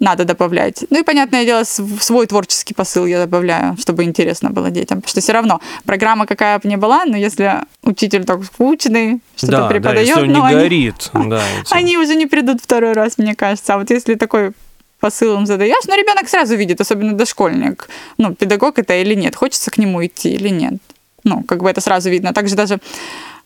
надо 0.00 0.24
добавлять. 0.24 0.84
Ну 0.90 1.00
и, 1.00 1.02
понятное 1.02 1.44
дело, 1.44 1.62
св- 1.64 2.02
свой 2.02 2.26
творческий 2.26 2.74
посыл 2.74 3.06
я 3.06 3.20
добавляю, 3.20 3.76
чтобы 3.78 4.02
интересно 4.04 4.50
было 4.50 4.70
детям. 4.70 4.98
Потому 5.00 5.08
что 5.08 5.20
все 5.20 5.32
равно 5.32 5.60
программа 5.84 6.26
какая 6.26 6.58
бы 6.58 6.68
ни 6.68 6.76
была, 6.76 7.04
но 7.06 7.16
если 7.16 7.60
учитель 7.82 8.24
так 8.24 8.44
скучный, 8.44 9.20
что-то 9.36 9.52
Да, 9.52 9.60
да, 9.62 9.68
преподает, 9.68 10.08
если 10.08 10.20
он 10.22 10.28
не 10.32 10.40
они, 10.40 10.54
горит. 10.54 11.10
да, 11.14 11.42
они 11.70 11.96
уже 11.96 12.16
не 12.16 12.26
придут 12.26 12.60
второй 12.60 12.92
раз, 12.92 13.18
мне 13.18 13.34
кажется. 13.34 13.74
А 13.74 13.78
вот 13.78 13.90
если 13.90 14.16
такой 14.16 14.52
посыл 15.04 15.36
им 15.36 15.46
задаешь, 15.46 15.84
ну, 15.86 15.94
ребенок 15.96 16.30
сразу 16.30 16.56
видит, 16.56 16.80
особенно 16.80 17.12
дошкольник, 17.12 17.90
ну, 18.16 18.34
педагог 18.34 18.78
это 18.78 18.94
или 18.94 19.14
нет, 19.14 19.36
хочется 19.36 19.70
к 19.70 19.76
нему 19.76 20.02
идти 20.06 20.30
или 20.30 20.48
нет. 20.48 20.74
Ну, 21.24 21.42
как 21.42 21.62
бы 21.62 21.68
это 21.68 21.82
сразу 21.82 22.08
видно. 22.08 22.32
Также 22.32 22.54
даже 22.54 22.78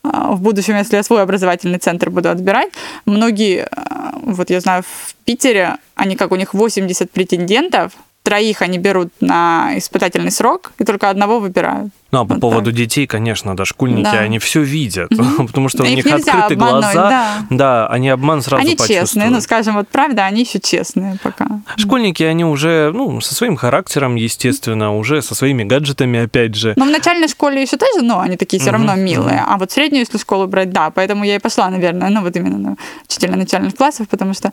а, 0.04 0.30
в 0.30 0.40
будущем, 0.40 0.76
если 0.76 0.94
я 0.96 1.02
свой 1.02 1.20
образовательный 1.20 1.78
центр 1.78 2.10
буду 2.10 2.30
отбирать, 2.30 2.70
многие, 3.06 3.66
а, 3.72 4.12
вот 4.22 4.50
я 4.50 4.60
знаю, 4.60 4.84
в 4.84 5.14
Питере, 5.24 5.78
они 5.96 6.14
как 6.14 6.30
у 6.30 6.36
них 6.36 6.54
80 6.54 7.10
претендентов, 7.10 7.92
троих 8.22 8.62
они 8.62 8.78
берут 8.78 9.08
на 9.20 9.72
испытательный 9.78 10.30
срок 10.30 10.72
и 10.78 10.84
только 10.84 11.10
одного 11.10 11.40
выбирают. 11.40 11.90
Ну, 12.10 12.20
а 12.20 12.24
по 12.24 12.34
Вот 12.34 12.40
поводу 12.40 12.70
так. 12.70 12.74
детей, 12.74 13.06
конечно, 13.06 13.54
да, 13.54 13.66
школьники, 13.66 14.04
Да. 14.04 14.20
они 14.20 14.38
все 14.38 14.62
видят, 14.62 15.10
потому 15.36 15.68
что 15.68 15.82
у 15.82 15.86
Их 15.86 15.96
них 15.96 16.06
открыты 16.06 16.54
глаза. 16.54 16.92
да. 16.94 17.36
Да, 17.50 17.86
они 17.88 18.08
обман 18.08 18.40
сразу 18.40 18.62
они 18.62 18.76
честные, 18.78 19.28
ну, 19.28 19.40
скажем, 19.42 19.74
вот 19.74 19.88
правда, 19.88 20.24
они 20.24 20.42
еще 20.42 20.58
честные 20.58 21.18
пока. 21.22 21.46
Школьники, 21.76 22.22
они 22.22 22.44
уже, 22.46 22.92
ну, 22.94 23.20
со 23.20 23.34
своим 23.34 23.56
характером, 23.56 24.14
естественно, 24.16 24.96
уже 24.96 25.20
со 25.20 25.34
своими 25.34 25.64
гаджетами, 25.64 26.20
опять 26.20 26.54
же. 26.54 26.72
Но 26.76 26.86
в 26.86 26.90
начальной 26.90 27.28
школе 27.28 27.60
еще 27.60 27.76
тоже, 27.76 28.00
ну, 28.02 28.18
они 28.18 28.36
такие 28.38 28.58
все 28.60 28.70
равно 28.70 28.94
милые. 28.94 29.44
А 29.46 29.58
вот 29.58 29.70
среднюю, 29.70 30.00
если 30.00 30.16
школу 30.18 30.46
брать, 30.46 30.70
да, 30.70 30.90
поэтому 30.90 31.24
я 31.24 31.36
и 31.36 31.38
пошла, 31.38 31.68
наверное, 31.68 32.08
ну, 32.08 32.22
вот 32.22 32.34
именно 32.36 32.56
на 32.58 32.76
учителя 33.06 33.36
начальных 33.36 33.74
классов, 33.74 34.08
потому 34.08 34.32
что 34.32 34.52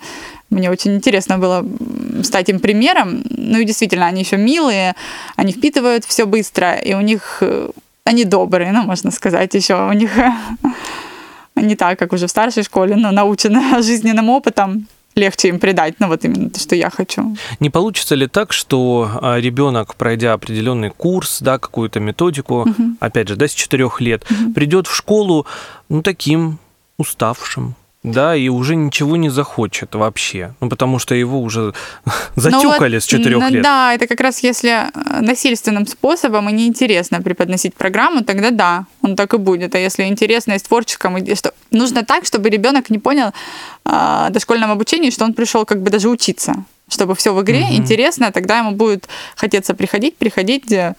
мне 0.50 0.70
очень 0.70 0.96
интересно 0.96 1.38
было 1.38 1.66
стать 2.24 2.50
им 2.50 2.60
примером. 2.60 3.24
Ну, 3.30 3.60
и 3.60 3.66
действительно, 3.66 4.08
они 4.08 4.22
еще 4.24 4.36
милые, 4.38 4.94
они 5.38 5.54
впитывают 5.54 6.04
все 6.06 6.26
быстро, 6.26 6.74
и 6.74 6.94
у 6.94 7.02
них 7.02 7.42
они 8.06 8.24
добрые, 8.24 8.72
ну, 8.72 8.84
можно 8.84 9.12
сказать, 9.12 9.54
еще 9.54 9.76
у 9.90 9.94
них 9.94 10.12
не 11.56 11.76
так, 11.76 12.00
как 12.00 12.14
уже 12.14 12.28
в 12.28 12.30
старшей 12.30 12.64
школе, 12.64 12.96
но 12.96 13.12
научены 13.12 13.62
жизненным 13.82 14.30
опытом, 14.30 14.88
легче 15.16 15.48
им 15.48 15.60
придать, 15.60 15.96
ну, 16.00 16.08
вот 16.08 16.26
именно 16.26 16.50
то, 16.50 16.60
что 16.60 16.76
я 16.76 16.90
хочу. 16.90 17.36
Не 17.60 17.70
получится 17.70 18.16
ли 18.16 18.28
так, 18.28 18.54
что 18.54 19.10
а, 19.22 19.40
ребенок, 19.40 19.96
пройдя 19.96 20.34
определенный 20.34 20.90
курс, 20.90 21.42
да, 21.42 21.58
какую-то 21.58 22.00
методику, 22.00 22.68
опять 23.00 23.30
же, 23.30 23.36
да, 23.36 23.48
с 23.48 23.54
четырех 23.54 24.02
лет, 24.02 24.26
придет 24.54 24.88
в 24.88 24.96
школу, 24.96 25.46
ну, 25.90 26.02
таким 26.02 26.60
уставшим, 26.98 27.76
да, 28.12 28.36
и 28.36 28.50
уже 28.50 28.76
ничего 28.76 29.16
не 29.18 29.30
захочет 29.30 29.96
вообще, 29.96 30.54
ну, 30.62 30.70
потому 30.70 31.00
что 31.00 31.16
его 31.16 31.42
уже 31.42 31.74
затюкали 32.36 32.96
Ну 32.96 32.98
вот, 32.98 33.04
с 33.04 33.06
четырех 33.06 33.50
лет. 33.50 33.64
Да, 33.64 33.94
это 33.94 34.08
как 34.08 34.20
раз 34.22 34.44
если 34.44 34.70
э, 34.70 35.22
насильственным 35.22 35.88
способом 35.88 36.50
и 36.50 36.54
неинтересно 36.54 37.22
преподносить 37.22 37.74
программу, 37.74 38.24
тогда 38.24 38.52
да, 38.52 38.86
он 39.02 39.16
так 39.16 39.34
и 39.34 39.38
будет. 39.38 39.76
А 39.76 39.80
если 39.80 40.04
интересно 40.04 40.54
и 40.54 40.60
с 40.60 40.64
творческом, 40.64 41.18
и 41.18 41.36
что 41.36 41.54
нужно 41.72 42.04
так, 42.04 42.26
чтобы 42.26 42.50
ребенок 42.50 42.90
не 42.90 43.00
понял 43.00 43.32
э, 43.86 44.28
дошкольном 44.30 44.72
обучении, 44.72 45.10
что 45.10 45.26
он 45.26 45.34
пришел 45.34 45.66
как 45.66 45.82
бы 45.82 45.90
даже 45.90 46.10
учиться, 46.10 46.54
чтобы 46.90 47.16
все 47.16 47.34
в 47.34 47.42
игре 47.42 47.66
Мгм. 47.66 47.76
интересно, 47.76 48.32
тогда 48.32 48.60
ему 48.60 48.72
будет 48.72 49.08
хотеться 49.36 49.74
приходить, 49.74 50.16
приходить, 50.18 50.72
э, 50.72 50.94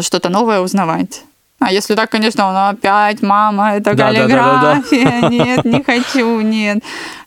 что-то 0.00 0.28
новое 0.28 0.60
узнавать. 0.60 1.22
А 1.64 1.72
если 1.72 1.94
так, 1.94 2.10
конечно, 2.10 2.46
он 2.48 2.56
опять, 2.56 3.22
мама, 3.22 3.76
это 3.76 3.94
Да, 3.94 4.12
да, 4.12 4.26
да, 4.26 4.28
да, 4.28 4.82
каллиграфия, 4.82 5.28
нет, 5.30 5.64
не 5.64 5.82
хочу, 5.82 6.40
нет. 6.40 6.84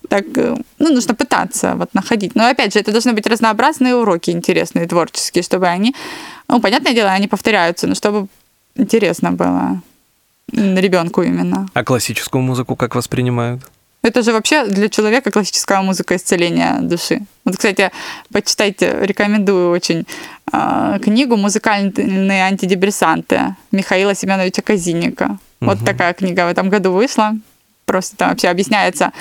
Так, 0.09 0.25
э, 0.35 0.55
ну, 0.79 0.93
нужно 0.93 1.15
пытаться 1.15 1.73
вот 1.75 1.93
находить. 1.93 2.35
Но 2.35 2.45
опять 2.47 2.73
же, 2.73 2.79
это 2.79 2.91
должны 2.91 3.13
быть 3.13 3.25
разнообразные 3.25 3.95
уроки 3.95 4.29
интересные, 4.29 4.87
творческие, 4.87 5.43
чтобы 5.43 5.65
они, 5.65 5.95
ну, 6.47 6.61
понятное 6.61 6.93
дело, 6.93 7.09
они 7.09 7.27
повторяются, 7.27 7.87
но 7.87 7.95
чтобы 7.95 8.27
интересно 8.75 9.31
было 9.31 9.81
ребенку 10.53 11.23
именно. 11.23 11.67
А 11.73 11.83
классическую 11.83 12.43
музыку 12.43 12.75
как 12.75 12.95
воспринимают? 12.95 13.61
Это 14.03 14.21
же 14.21 14.31
вообще 14.31 14.65
для 14.65 14.87
человека 14.87 15.31
классическая 15.31 15.81
музыка 15.81 16.15
исцеления 16.15 16.77
души. 16.81 17.21
Вот, 17.43 17.57
кстати, 17.57 17.91
почитайте, 18.31 18.99
рекомендую 19.01 19.71
очень 19.71 20.05
книгу 20.51 21.35
«Музыкальные 21.37 22.43
антидепрессанты» 22.43 23.55
Михаила 23.71 24.15
Семеновича 24.15 24.61
Казинника. 24.61 25.37
Вот 25.59 25.77
Мгм. 25.77 25.85
такая 25.85 26.13
книга 26.13 26.45
в 26.45 26.49
этом 26.49 26.69
году 26.69 26.91
вышла. 26.91 27.33
Просто 27.85 28.15
там 28.17 28.29
вообще 28.29 28.49
объясняется 28.49 29.11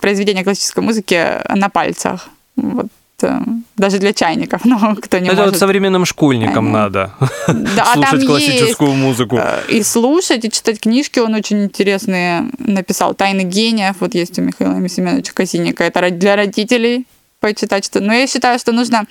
произведение 0.00 0.44
классической 0.44 0.82
музыки 0.82 1.24
на 1.54 1.68
пальцах. 1.68 2.28
Вот, 2.56 2.86
э, 3.22 3.40
даже 3.76 3.98
для 3.98 4.12
чайников, 4.12 4.60
ну, 4.64 4.78
кто 4.96 5.18
не 5.18 5.26
Это 5.28 5.36
может. 5.36 5.52
вот 5.52 5.58
современным 5.58 6.04
школьникам 6.04 6.72
надо 6.72 7.12
Да, 7.48 7.82
а 7.92 7.94
слушать 7.94 8.14
есть, 8.14 8.26
классическую 8.26 8.92
музыку. 8.92 9.36
э, 9.40 9.60
И 9.68 9.82
слушать, 9.82 10.44
и 10.44 10.50
читать 10.50 10.80
книжки 10.80 11.18
он 11.18 11.34
очень 11.34 11.64
интересные 11.64 12.48
написал. 12.58 13.14
«Тайны 13.14 13.42
гениев» 13.42 13.96
вот 14.00 14.14
есть 14.14 14.38
у 14.38 14.42
Михаила 14.42 14.88
Семеновича 14.88 15.32
Косинника. 15.32 15.84
Это 15.84 16.10
для 16.10 16.36
родителей 16.36 17.06
почитать. 17.40 17.84
Что... 17.84 18.00
Но 18.00 18.12
я 18.12 18.26
считаю, 18.26 18.58
что 18.58 18.72
нужно 18.72 19.04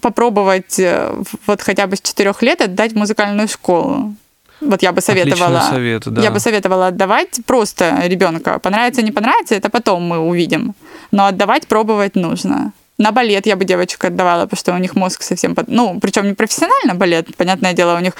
попробовать 0.00 0.78
э, 0.78 1.22
вот 1.46 1.62
хотя 1.62 1.86
бы 1.86 1.96
с 1.96 2.00
четырех 2.00 2.42
лет 2.42 2.60
отдать 2.60 2.94
музыкальную 2.94 3.48
школу. 3.48 4.14
Вот 4.60 4.82
я 4.82 4.92
бы 4.92 5.00
советовала. 5.00 5.60
Совет, 5.70 6.02
да. 6.06 6.22
Я 6.22 6.30
бы 6.30 6.38
советовала 6.38 6.88
отдавать 6.88 7.40
просто 7.46 8.02
ребенка. 8.04 8.58
Понравится, 8.58 9.02
не 9.02 9.12
понравится, 9.12 9.54
это 9.54 9.70
потом 9.70 10.02
мы 10.02 10.18
увидим. 10.18 10.74
Но 11.12 11.26
отдавать, 11.26 11.66
пробовать 11.66 12.14
нужно. 12.14 12.72
На 12.98 13.12
балет 13.12 13.46
я 13.46 13.56
бы 13.56 13.64
девочек 13.64 14.04
отдавала, 14.04 14.42
потому 14.42 14.58
что 14.58 14.74
у 14.74 14.78
них 14.78 14.94
мозг 14.94 15.22
совсем... 15.22 15.54
Под... 15.54 15.68
Ну, 15.68 15.98
причем 16.00 16.26
не 16.26 16.34
профессионально 16.34 16.94
балет, 16.94 17.34
понятное 17.34 17.72
дело, 17.72 17.96
у 17.96 18.00
них, 18.00 18.12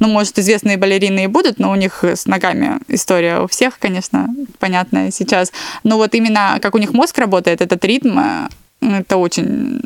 ну, 0.00 0.08
может, 0.08 0.38
известные 0.38 0.76
балерины 0.76 1.24
и 1.24 1.26
будут, 1.28 1.58
но 1.58 1.70
у 1.70 1.74
них 1.74 2.04
с 2.04 2.26
ногами 2.26 2.78
история 2.88 3.40
у 3.40 3.46
всех, 3.46 3.78
конечно, 3.78 4.28
понятная 4.58 5.10
сейчас. 5.10 5.50
Но 5.82 5.96
вот 5.96 6.14
именно 6.14 6.58
как 6.60 6.74
у 6.74 6.78
них 6.78 6.92
мозг 6.92 7.16
работает, 7.16 7.62
этот 7.62 7.82
ритм, 7.86 8.18
э, 8.18 8.48
это 8.82 9.16
очень 9.16 9.80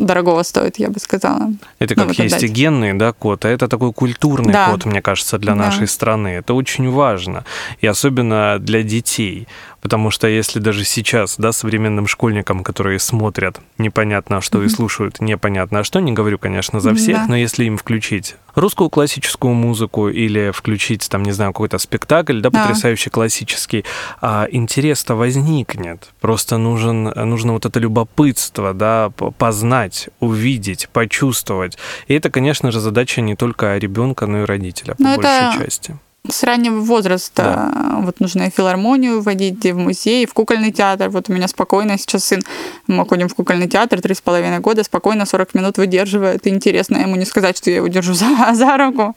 дорогого 0.00 0.42
стоит, 0.42 0.78
я 0.78 0.88
бы 0.88 0.98
сказала. 0.98 1.52
Это 1.78 1.94
Ну, 1.96 2.02
как 2.02 2.06
вот 2.08 2.18
есть 2.18 2.34
отдать. 2.34 2.50
и 2.50 2.52
генный 2.52 2.94
да, 2.94 3.12
код, 3.12 3.44
а 3.44 3.48
это 3.48 3.68
такой 3.68 3.92
культурный 3.92 4.52
Да. 4.52 4.70
код, 4.70 4.84
мне 4.86 5.00
кажется, 5.02 5.38
для 5.38 5.54
Да. 5.54 5.58
нашей 5.66 5.86
страны. 5.86 6.28
Это 6.28 6.54
очень 6.54 6.90
важно. 6.90 7.44
И 7.80 7.86
особенно 7.86 8.58
для 8.58 8.82
детей. 8.82 9.46
Потому 9.80 10.10
что 10.10 10.26
если 10.28 10.58
даже 10.58 10.84
сейчас, 10.84 11.36
да, 11.38 11.52
современным 11.52 12.06
школьникам, 12.06 12.62
которые 12.62 12.98
смотрят 12.98 13.60
непонятно 13.78 14.40
что 14.40 14.62
и 14.62 14.68
слушают 14.68 15.20
непонятно 15.20 15.84
что, 15.84 16.00
не 16.00 16.12
говорю, 16.12 16.38
конечно, 16.38 16.80
за 16.80 16.94
всех, 16.94 17.16
Да. 17.16 17.26
но 17.28 17.36
если 17.36 17.64
им 17.64 17.76
включить 17.78 18.36
русскую 18.54 18.90
классическую 18.90 19.54
музыку 19.54 20.08
или 20.08 20.50
включить, 20.50 21.08
там, 21.08 21.22
не 21.22 21.32
знаю, 21.32 21.52
какой-то 21.52 21.78
спектакль, 21.78 22.40
да, 22.40 22.50
Да. 22.50 22.60
потрясающий 22.62 23.10
классический, 23.10 23.84
а, 24.20 24.46
интерес-то 24.50 25.14
возникнет. 25.14 26.10
Просто 26.20 26.58
нужен, 26.58 27.04
нужно 27.04 27.52
вот 27.52 27.64
это 27.66 27.78
любопытство, 27.80 28.74
да, 28.74 29.10
познать, 29.38 30.08
увидеть, 30.20 30.88
почувствовать. 30.92 31.78
И 32.08 32.14
это, 32.14 32.30
конечно 32.30 32.70
же, 32.72 32.80
задача 32.80 33.20
не 33.20 33.36
только 33.36 33.76
ребенка, 33.78 34.26
но 34.26 34.42
и 34.42 34.44
родителя, 34.44 34.94
по 34.94 35.02
Ну, 35.02 35.16
большей 35.16 35.48
это 35.56 35.64
части. 35.64 35.98
С 36.30 36.42
раннего 36.42 36.80
возраста 36.80 37.72
вот 38.02 38.20
нужно 38.20 38.44
и 38.44 38.50
филармонию 38.50 39.20
водить, 39.20 39.64
и 39.64 39.72
в 39.72 39.78
музей, 39.78 40.24
и 40.24 40.26
в 40.26 40.32
кукольный 40.34 40.72
театр. 40.72 41.08
Вот 41.10 41.28
у 41.28 41.32
меня 41.32 41.48
спокойно 41.48 41.98
сейчас 41.98 42.24
сын, 42.24 42.42
мы 42.86 43.06
ходим 43.06 43.28
в 43.28 43.34
кукольный 43.34 43.68
театр 43.68 44.00
три 44.00 44.14
с 44.14 44.20
половиной 44.20 44.58
года, 44.58 44.82
спокойно 44.84 45.26
40 45.26 45.54
минут 45.54 45.78
выдерживает. 45.78 46.46
И 46.46 46.50
интересно 46.50 46.98
ему 46.98 47.16
не 47.16 47.24
сказать, 47.24 47.56
что 47.56 47.70
я 47.70 47.76
его 47.76 47.88
держу 47.88 48.14
за, 48.14 48.26
за 48.52 48.76
руку. 48.76 49.14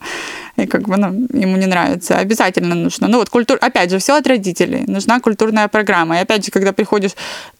И 0.56 0.66
как 0.66 0.82
бы, 0.82 0.96
ну, 0.96 1.26
ему 1.32 1.56
не 1.56 1.66
нравится. 1.66 2.18
Обязательно 2.18 2.74
нужно. 2.74 3.08
Ну 3.08 3.18
вот 3.18 3.30
культура, 3.30 3.58
опять 3.58 3.90
же, 3.90 3.98
все 3.98 4.16
от 4.16 4.26
родителей. 4.26 4.84
Нужна 4.86 5.20
культурная 5.20 5.68
программа. 5.68 6.18
И 6.18 6.22
опять 6.22 6.44
же, 6.44 6.50
когда 6.50 6.72
приходишь, 6.72 7.12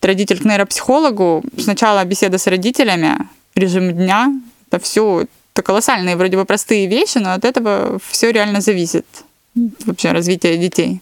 родитель 0.03 0.41
к 0.41 0.45
нейропсихологу, 0.45 1.43
сначала 1.59 2.05
беседа 2.05 2.39
с 2.39 2.47
родителями, 2.47 3.17
режим 3.55 3.93
дня, 3.93 4.33
это 4.71 4.83
все 4.83 5.27
это 5.55 5.63
колоссальные, 5.63 6.17
вроде 6.17 6.37
бы 6.37 6.45
простые 6.45 6.89
вещи, 6.89 7.19
но 7.19 7.33
от 7.33 7.45
этого 7.45 8.01
все 8.11 8.33
реально 8.33 8.61
зависит 8.61 9.07
вообще 9.55 10.13
развитие 10.13 10.57
детей. 10.57 11.01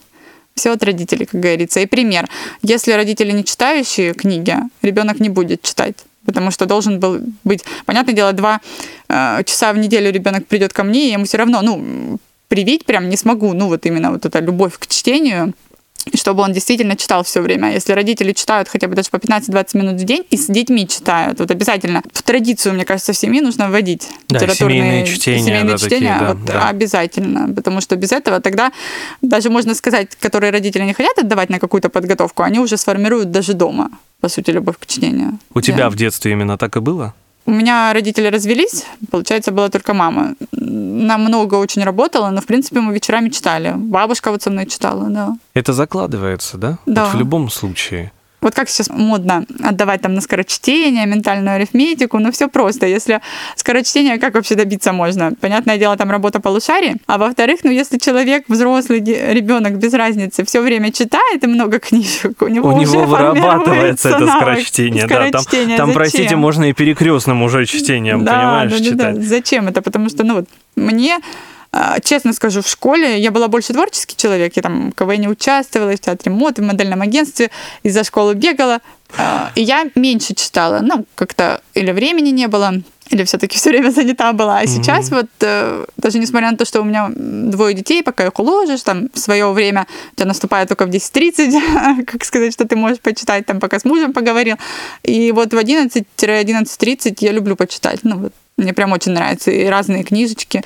Все 0.55 0.73
от 0.73 0.83
родителей, 0.83 1.27
как 1.27 1.41
говорится. 1.41 1.81
И 1.81 1.87
пример. 1.87 2.29
Если 2.63 2.93
родители 2.93 3.33
не 3.33 3.45
читающие 3.45 4.13
книги, 4.13 4.57
ребенок 4.83 5.21
не 5.21 5.29
будет 5.29 5.63
читать. 5.63 5.97
Потому 6.27 6.51
что 6.51 6.67
должен 6.67 7.01
был 7.01 7.21
быть, 7.43 7.65
понятное 7.85 8.15
дело, 8.15 8.33
два 8.33 8.61
э, 9.09 9.43
часа 9.45 9.73
в 9.73 9.79
неделю 9.79 10.13
ребенок 10.13 10.47
придет 10.47 10.73
ко 10.73 10.85
мне, 10.85 11.09
и 11.09 11.13
ему 11.13 11.25
все 11.25 11.39
равно, 11.39 11.63
ну, 11.63 12.19
привить 12.49 12.85
прям 12.85 13.09
не 13.09 13.17
смогу, 13.17 13.55
ну, 13.55 13.67
вот 13.67 13.87
именно 13.87 14.13
вот 14.13 14.25
эта 14.25 14.39
любовь 14.39 14.79
к 14.79 14.87
чтению, 14.87 15.55
и 16.11 16.17
чтобы 16.17 16.43
он 16.43 16.53
действительно 16.53 16.97
читал 16.97 17.23
все 17.25 17.41
время. 17.41 17.69
А 17.69 17.71
Если 17.71 17.93
родители 17.93 18.33
читают 18.33 18.69
хотя 18.69 18.89
бы 18.89 18.95
даже 18.95 19.11
по 19.11 19.17
15-20 19.17 19.77
минут 19.79 20.01
в 20.01 20.05
день 20.05 20.25
и 20.31 20.37
с 20.37 20.47
детьми 20.47 20.87
читают, 20.89 21.39
вот 21.39 21.51
обязательно 21.51 22.03
в 22.13 22.23
традицию, 22.23 22.75
мне 22.75 22.85
кажется, 22.85 23.13
в 23.13 23.17
семьи 23.17 23.41
нужно 23.41 23.69
вводить 23.71 24.09
Да, 24.29 24.39
литературные 24.39 24.81
семейные 24.83 25.07
чтения, 25.07 25.43
семейные 25.45 25.73
да, 25.73 25.79
такие, 25.79 25.91
чтения, 26.01 26.19
да, 26.21 26.35
вот, 26.35 26.45
да. 26.45 26.69
обязательно, 26.69 27.55
потому 27.55 27.81
что 27.81 27.97
без 27.97 28.13
этого 28.13 28.41
тогда 28.41 28.73
даже 29.21 29.51
можно 29.51 29.75
сказать, 29.75 30.09
которые 30.21 30.51
родители 30.53 30.83
не 30.85 30.93
хотят 30.95 31.19
отдавать 31.19 31.51
на 31.51 31.59
какую-то 31.59 31.89
подготовку, 31.89 32.43
они 32.43 32.59
уже 32.59 32.77
сформируют 32.77 33.31
даже 33.31 33.55
дома, 33.55 33.91
по 34.21 34.29
сути, 34.29 34.51
любовь 34.51 34.77
к 34.79 34.87
чтению. 34.87 35.39
У 35.55 35.61
тебя 35.61 35.77
Да. 35.85 35.91
в 35.91 35.97
детстве 35.97 36.33
именно 36.33 36.57
так 36.59 36.77
и 36.77 36.81
было? 36.81 37.15
У 37.45 37.51
меня 37.51 37.93
родители 37.93 38.29
развелись, 38.29 38.85
получается, 39.11 39.51
была 39.51 39.69
только 39.69 39.95
мама. 39.95 40.35
Нам 40.53 41.23
много 41.23 41.57
очень 41.57 41.83
работала, 41.83 42.31
но, 42.31 42.41
в 42.41 42.47
принципе, 42.47 42.81
мы 42.81 42.95
вечерами 42.95 43.31
читали. 43.31 43.75
Бабушка 43.77 44.31
вот 44.31 44.43
со 44.43 44.51
мной 44.51 44.67
читала, 44.67 45.09
да. 45.09 45.37
Это 45.55 45.73
закладывается, 45.73 46.57
да? 46.57 46.79
Да. 46.87 47.05
Вот 47.05 47.15
в 47.15 47.19
любом 47.19 47.51
случае. 47.51 48.13
Вот 48.43 48.55
как 48.55 48.69
сейчас 48.69 48.91
модно 48.91 49.47
отдавать 49.63 50.03
там 50.03 50.15
на 50.15 50.21
скорочтение, 50.21 51.07
ментальную 51.07 51.57
арифметику, 51.57 52.19
ну 52.19 52.31
все 52.33 52.49
просто. 52.49 52.87
Если 52.87 53.21
скорочтение, 53.57 54.19
как 54.19 54.35
вообще 54.35 54.55
добиться 54.55 54.93
можно? 54.93 55.33
Понятное 55.41 55.79
дело, 55.79 55.97
там 55.97 56.11
работа 56.11 56.41
полушарий. 56.41 56.97
А 57.07 57.19
во-вторых, 57.19 57.61
ну 57.63 57.71
если 57.71 57.99
человек, 57.99 58.45
взрослый 58.49 59.01
ребенок, 59.01 59.79
без 59.79 59.95
разницы, 59.95 60.45
все 60.45 60.61
время 60.61 60.93
читает 60.93 61.45
и 61.45 61.47
много 61.47 61.79
книжек, 61.79 62.43
у 62.43 62.49
него, 62.49 62.69
У 62.69 62.77
уже 62.77 62.97
него 62.97 63.05
вырабатывается 63.05 64.11
это 64.11 64.27
скорочтение. 64.27 65.07
Да, 65.07 65.31
там, 65.31 65.45
там, 65.77 65.93
простите, 65.93 66.37
можно 66.37 66.65
и 66.65 66.73
перекрестным 66.73 67.43
уже 67.43 67.65
чтением, 67.67 68.25
да, 68.25 68.33
понимаешь, 68.33 68.73
да, 68.73 68.79
да, 68.79 68.85
читать. 68.85 69.15
да. 69.21 69.23
Зачем 69.23 69.69
это? 69.69 69.83
Потому 69.83 70.09
что, 70.09 70.25
ну 70.25 70.35
вот, 70.35 70.49
мне 70.77 71.19
Честно 72.05 72.35
скажу, 72.35 72.61
в 72.61 72.69
школе 72.69 73.19
я 73.19 73.31
была 73.31 73.49
больше 73.49 73.73
творческий 73.73 74.15
человек. 74.15 74.57
Я 74.57 74.63
там 74.63 74.91
в 74.91 74.95
КВН 74.95 75.27
участвовала, 75.29 75.97
в 75.97 76.01
театре 76.01 76.31
мод, 76.31 76.59
в 76.59 76.63
модельном 76.63 77.01
агентстве, 77.01 77.51
из-за 77.83 78.05
школы 78.05 78.35
бегала. 78.35 78.81
А, 79.17 79.51
И 79.55 79.63
я 79.63 79.87
меньше 79.95 80.35
читала. 80.35 80.81
Ну, 80.83 81.07
как-то 81.15 81.63
или 81.75 81.93
времени 81.93 82.29
не 82.31 82.47
было, 82.47 82.75
или 83.11 83.25
все-таки 83.25 83.57
все 83.57 83.71
время 83.71 83.91
занята 83.95 84.33
была. 84.33 84.59
А 84.59 84.67
сейчас 84.67 85.11
вот, 85.11 85.27
э, 85.41 85.85
даже 85.97 86.19
несмотря 86.19 86.51
на 86.51 86.57
то, 86.57 86.65
что 86.65 86.81
у 86.81 86.85
меня 86.85 87.11
двое 87.15 87.75
детей, 87.75 88.03
пока 88.03 88.27
их 88.27 88.39
уложишь, 88.39 88.83
там, 88.83 89.09
свое 89.15 89.51
время 89.53 89.87
у 90.13 90.17
тебя 90.17 90.27
наступает 90.27 90.69
только 90.69 90.87
в 90.87 90.91
10.30, 90.91 92.05
как 92.07 92.25
сказать, 92.25 92.53
что 92.53 92.67
ты 92.67 92.77
можешь 92.77 93.01
почитать, 93.01 93.47
там, 93.47 93.61
пока 93.61 93.79
с 93.79 93.85
мужем 93.85 94.13
поговорил. 94.13 94.57
И 95.03 95.33
вот 95.33 95.53
в 95.53 95.57
11-11.30 95.57 97.17
я 97.21 97.33
люблю 97.33 97.57
почитать. 97.57 98.01
Ну, 98.03 98.19
вот 98.19 98.33
мне 98.57 98.73
прям 98.73 98.93
очень 98.93 99.13
нравятся 99.13 99.51
и 99.51 99.65
разные 99.67 100.05
книжечки, 100.05 100.63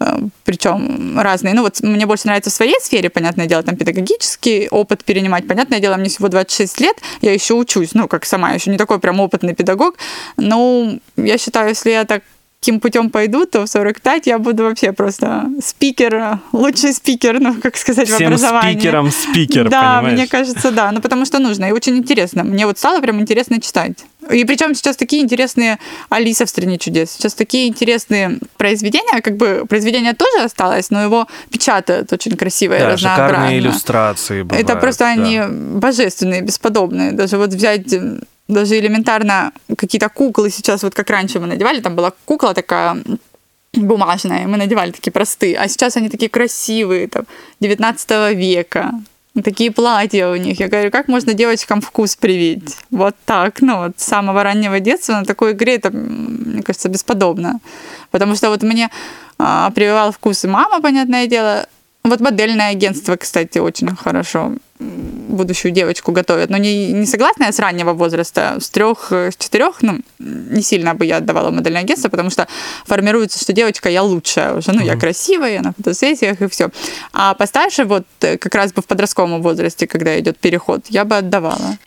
э, 0.00 0.18
причем 0.44 1.18
разные. 1.18 1.54
Ну 1.54 1.62
вот 1.62 1.80
мне 1.80 2.06
больше 2.06 2.26
нравится 2.26 2.50
в 2.50 2.54
своей 2.54 2.78
сфере, 2.80 3.10
понятное 3.10 3.46
дело, 3.46 3.62
там 3.62 3.76
педагогический 3.76 4.68
опыт 4.70 5.04
перенимать. 5.04 5.46
Понятное 5.46 5.80
дело, 5.80 5.96
мне 5.96 6.08
всего 6.08 6.28
26 6.28 6.80
лет, 6.80 6.96
я 7.20 7.32
еще 7.32 7.54
учусь, 7.54 7.94
ну 7.94 8.08
как 8.08 8.24
сама, 8.24 8.52
еще 8.52 8.70
не 8.70 8.78
такой 8.78 8.98
прям 8.98 9.20
опытный 9.20 9.54
педагог. 9.54 9.96
Но 10.36 10.98
я 11.16 11.38
считаю, 11.38 11.68
если 11.68 11.90
я 11.90 12.04
так 12.04 12.22
таким 12.64 12.80
путем 12.80 13.10
пойду, 13.10 13.44
то 13.44 13.66
в 13.66 13.68
45 13.68 14.26
я 14.26 14.38
буду 14.38 14.62
вообще 14.62 14.92
просто 14.92 15.50
спикер, 15.62 16.38
лучший 16.52 16.94
спикер, 16.94 17.38
ну, 17.38 17.54
как 17.60 17.76
сказать, 17.76 18.08
в 18.08 18.14
Всем 18.14 18.28
образовании. 18.28 18.72
спикером 18.72 19.10
спикер, 19.10 19.68
Да, 19.68 19.96
понимаешь? 19.98 20.18
мне 20.18 20.26
кажется, 20.26 20.70
да. 20.70 20.90
Ну, 20.90 21.02
потому 21.02 21.26
что 21.26 21.38
нужно 21.40 21.66
и 21.66 21.72
очень 21.72 21.98
интересно. 21.98 22.42
Мне 22.42 22.64
вот 22.66 22.78
стало 22.78 23.00
прям 23.02 23.20
интересно 23.20 23.60
читать. 23.60 23.98
И 24.32 24.44
причем 24.46 24.74
сейчас 24.74 24.96
такие 24.96 25.22
интересные 25.22 25.78
Алиса 26.08 26.46
в 26.46 26.48
стране 26.48 26.78
чудес. 26.78 27.10
Сейчас 27.10 27.34
такие 27.34 27.68
интересные 27.68 28.38
произведения, 28.56 29.20
как 29.20 29.36
бы 29.36 29.66
произведение 29.68 30.14
тоже 30.14 30.44
осталось, 30.44 30.88
но 30.90 31.02
его 31.02 31.26
печатают 31.50 32.10
очень 32.14 32.34
красиво 32.34 32.74
и 32.74 32.78
Да, 32.78 32.92
разнообразно. 32.92 33.28
шикарные 33.34 33.58
иллюстрации 33.58 34.42
бывают. 34.42 34.70
Это 34.70 34.78
просто 34.80 35.04
да. 35.04 35.10
они 35.10 35.40
божественные, 35.78 36.40
бесподобные. 36.40 37.12
Даже 37.12 37.36
вот 37.36 37.50
взять 37.50 37.94
даже 38.48 38.78
элементарно 38.78 39.52
какие-то 39.76 40.08
куклы 40.08 40.50
сейчас, 40.50 40.82
вот 40.82 40.94
как 40.94 41.10
раньше 41.10 41.40
мы 41.40 41.46
надевали, 41.46 41.80
там 41.80 41.96
была 41.96 42.12
кукла 42.24 42.54
такая 42.54 42.96
бумажная, 43.72 44.46
мы 44.46 44.56
надевали 44.56 44.90
такие 44.92 45.12
простые, 45.12 45.56
а 45.56 45.68
сейчас 45.68 45.96
они 45.96 46.08
такие 46.08 46.28
красивые, 46.28 47.08
там, 47.08 47.24
19 47.60 48.36
века, 48.36 48.92
такие 49.42 49.70
платья 49.70 50.28
у 50.28 50.36
них. 50.36 50.60
Я 50.60 50.68
говорю, 50.68 50.90
как 50.90 51.08
можно 51.08 51.34
девочкам 51.34 51.80
вкус 51.80 52.16
привить? 52.16 52.76
Вот 52.90 53.16
так, 53.24 53.62
ну 53.62 53.78
вот 53.78 53.92
с 53.96 54.04
самого 54.04 54.42
раннего 54.42 54.78
детства 54.80 55.14
на 55.14 55.24
такой 55.24 55.52
игре, 55.52 55.76
это, 55.76 55.90
мне 55.90 56.62
кажется, 56.62 56.88
бесподобно. 56.88 57.60
Потому 58.10 58.36
что 58.36 58.50
вот 58.50 58.62
мне 58.62 58.90
а, 59.38 59.70
прививал 59.70 60.12
вкус 60.12 60.44
и 60.44 60.48
мама, 60.48 60.80
понятное 60.80 61.26
дело, 61.26 61.66
вот 62.04 62.20
модельное 62.20 62.70
агентство, 62.70 63.16
кстати, 63.16 63.58
очень 63.58 63.96
хорошо 63.96 64.52
будущую 65.28 65.72
девочку 65.72 66.12
готовят. 66.12 66.50
Но 66.50 66.56
не, 66.56 66.92
не 66.92 67.06
согласна 67.06 67.44
я 67.44 67.52
с 67.52 67.58
раннего 67.58 67.92
возраста, 67.92 68.56
с 68.60 68.70
трех, 68.70 69.08
э, 69.10 69.30
с 69.30 69.36
четырех, 69.36 69.82
ну, 69.82 70.00
не 70.18 70.62
сильно 70.62 70.94
бы 70.94 71.06
я 71.06 71.18
отдавала 71.18 71.50
модельное 71.50 71.82
агентство, 71.82 72.08
потому 72.08 72.30
что 72.30 72.46
формируется, 72.86 73.38
что 73.38 73.52
девочка 73.52 73.88
я 73.88 74.02
лучшая 74.02 74.54
уже, 74.54 74.72
ну, 74.72 74.80
я 74.80 74.96
красивая, 74.96 75.52
я 75.52 75.62
на 75.62 75.72
фотосессиях 75.72 76.40
и 76.40 76.48
все. 76.48 76.70
А 77.12 77.34
постарше, 77.34 77.84
вот 77.84 78.04
э, 78.20 78.38
как 78.38 78.54
раз 78.54 78.72
бы 78.72 78.82
в 78.82 78.86
подростковом 78.86 79.42
возрасте, 79.42 79.86
когда 79.86 80.18
идет 80.18 80.38
переход, 80.38 80.86
я 80.88 81.04
бы 81.04 81.16
отдавала. 81.16 81.78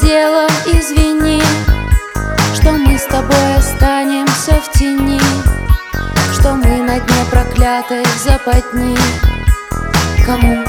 Дело, 0.00 0.46
извини 0.66 1.42
Что 2.54 2.72
мы 2.72 2.98
с 2.98 3.04
тобой 3.04 3.56
останемся 3.56 4.54
в 4.60 4.78
тени 4.78 5.20
Что 6.32 6.52
мы 6.52 6.82
на 6.82 7.00
дне 7.00 7.24
проклятой 7.30 8.04
западни 8.24 8.96
Кому? 10.24 10.64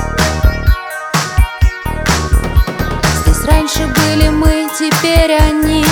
Здесь 3.22 3.46
раньше 3.46 3.88
были 3.88 4.30
мы, 4.30 4.68
теперь 4.78 5.38
они 5.40 5.86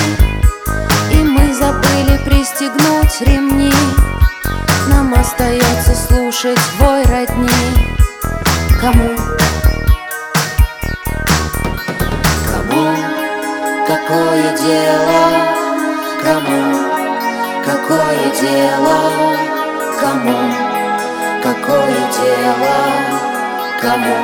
И 1.12 1.16
мы 1.16 1.54
забыли 1.54 2.18
пристегнуть 2.24 3.20
ремни 3.20 3.74
Нам 4.88 5.14
остается 5.14 5.94
слушать 5.94 6.60
вой 6.78 7.04
родни? 7.04 7.48
Кому 8.80 9.41
какое 14.12 14.56
дело? 14.58 15.22
Кому, 16.22 16.60
какое 17.64 18.30
дело? 18.38 18.98
Кому, 19.98 20.38
какое 21.42 22.02
дело? 22.18 22.74
Кому. 23.80 24.16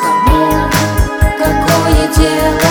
Кому, 0.00 0.70
какое 1.38 2.08
дело? 2.16 2.65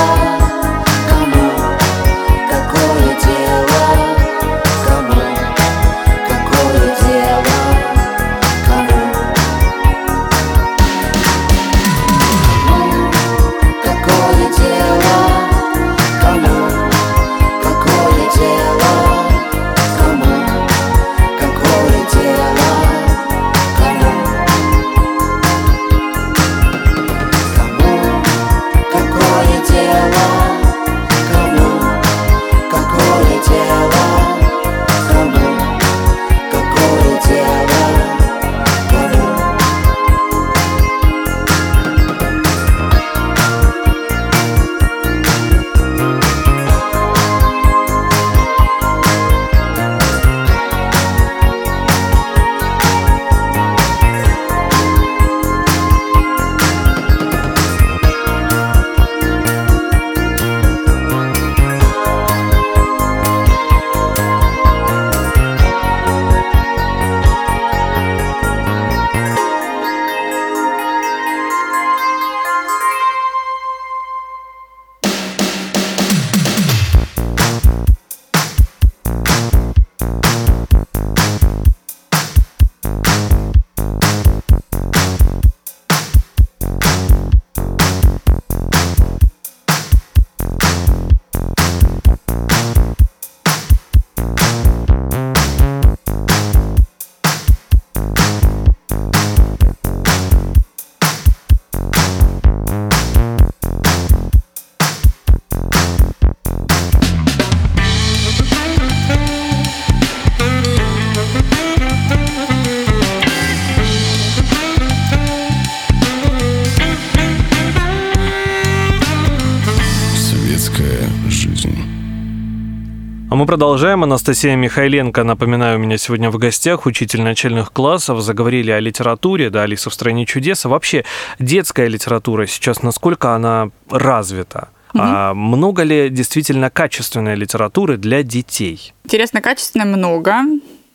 Мы 123.45 123.47
продолжаем. 123.47 124.03
Анастасия 124.03 124.55
Михайленко, 124.55 125.23
напоминаю, 125.23 125.77
у 125.77 125.79
меня 125.79 125.99
сегодня 125.99 126.31
в 126.31 126.37
гостях 126.39 126.87
учитель 126.87 127.21
начальных 127.21 127.71
классов. 127.71 128.21
Заговорили 128.21 128.71
о 128.71 128.79
литературе, 128.79 129.51
да, 129.51 129.61
«Алиса 129.61 129.91
в 129.91 129.93
стране 129.93 130.25
чудес». 130.25 130.65
А 130.65 130.69
вообще 130.69 131.05
детская 131.37 131.87
литература 131.87 132.47
сейчас, 132.47 132.81
насколько 132.81 133.35
она 133.35 133.69
развита? 133.91 134.69
А 134.95 135.35
много 135.35 135.83
ли 135.83 136.09
действительно 136.09 136.71
качественной 136.71 137.35
литературы 137.35 137.97
для 137.97 138.23
детей? 138.23 138.93
Интересно, 139.03 139.41
качественно 139.41 139.85
много, 139.85 140.41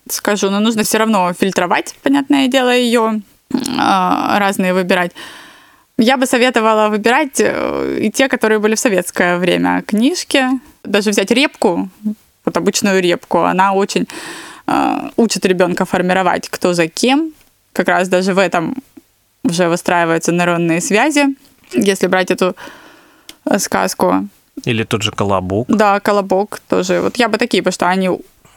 скажу, 0.09 0.51
но 0.51 0.59
нужно 0.59 0.83
все 0.83 0.99
равно 0.99 1.33
фильтровать, 1.33 1.95
понятное 2.03 2.49
дело, 2.49 2.75
ее 2.75 3.21
разные 3.49 4.75
выбирать. 4.75 5.13
Я 5.99 6.17
бы 6.17 6.27
советовала 6.27 6.89
выбирать 6.89 7.41
э, 7.41 7.99
и 8.01 8.11
те, 8.11 8.27
которые 8.29 8.59
были 8.59 8.75
в 8.75 8.81
советское 8.81 9.37
время 9.37 9.83
книжки. 9.87 10.47
Даже 10.83 11.11
взять 11.11 11.31
репку, 11.31 11.91
вот 12.45 12.57
обычную 12.57 13.01
репку, 13.03 13.39
она 13.43 13.73
очень 13.73 14.09
э, 14.67 15.11
учит 15.17 15.45
ребенка 15.47 15.85
формировать, 15.85 16.49
кто 16.49 16.73
за 16.73 16.89
кем. 16.89 17.33
Как 17.73 17.89
раз 17.89 18.09
даже 18.09 18.35
в 18.35 18.39
этом 18.39 18.77
уже 19.45 19.69
выстраиваются 19.69 20.33
нейронные 20.33 20.81
связи. 20.81 21.27
Если 21.73 22.07
брать 22.07 22.31
эту 22.31 22.57
э, 23.45 23.59
сказку. 23.59 24.29
Или 24.65 24.85
тот 24.85 25.03
же 25.03 25.13
«Колобок». 25.13 25.67
Да, 25.69 26.01
«Колобок» 26.01 26.61
тоже. 26.69 27.01
Вот 27.01 27.17
я 27.17 27.29
бы 27.29 27.39
такие, 27.39 27.63
потому 27.63 27.73
что 27.73 27.89
они 27.89 28.11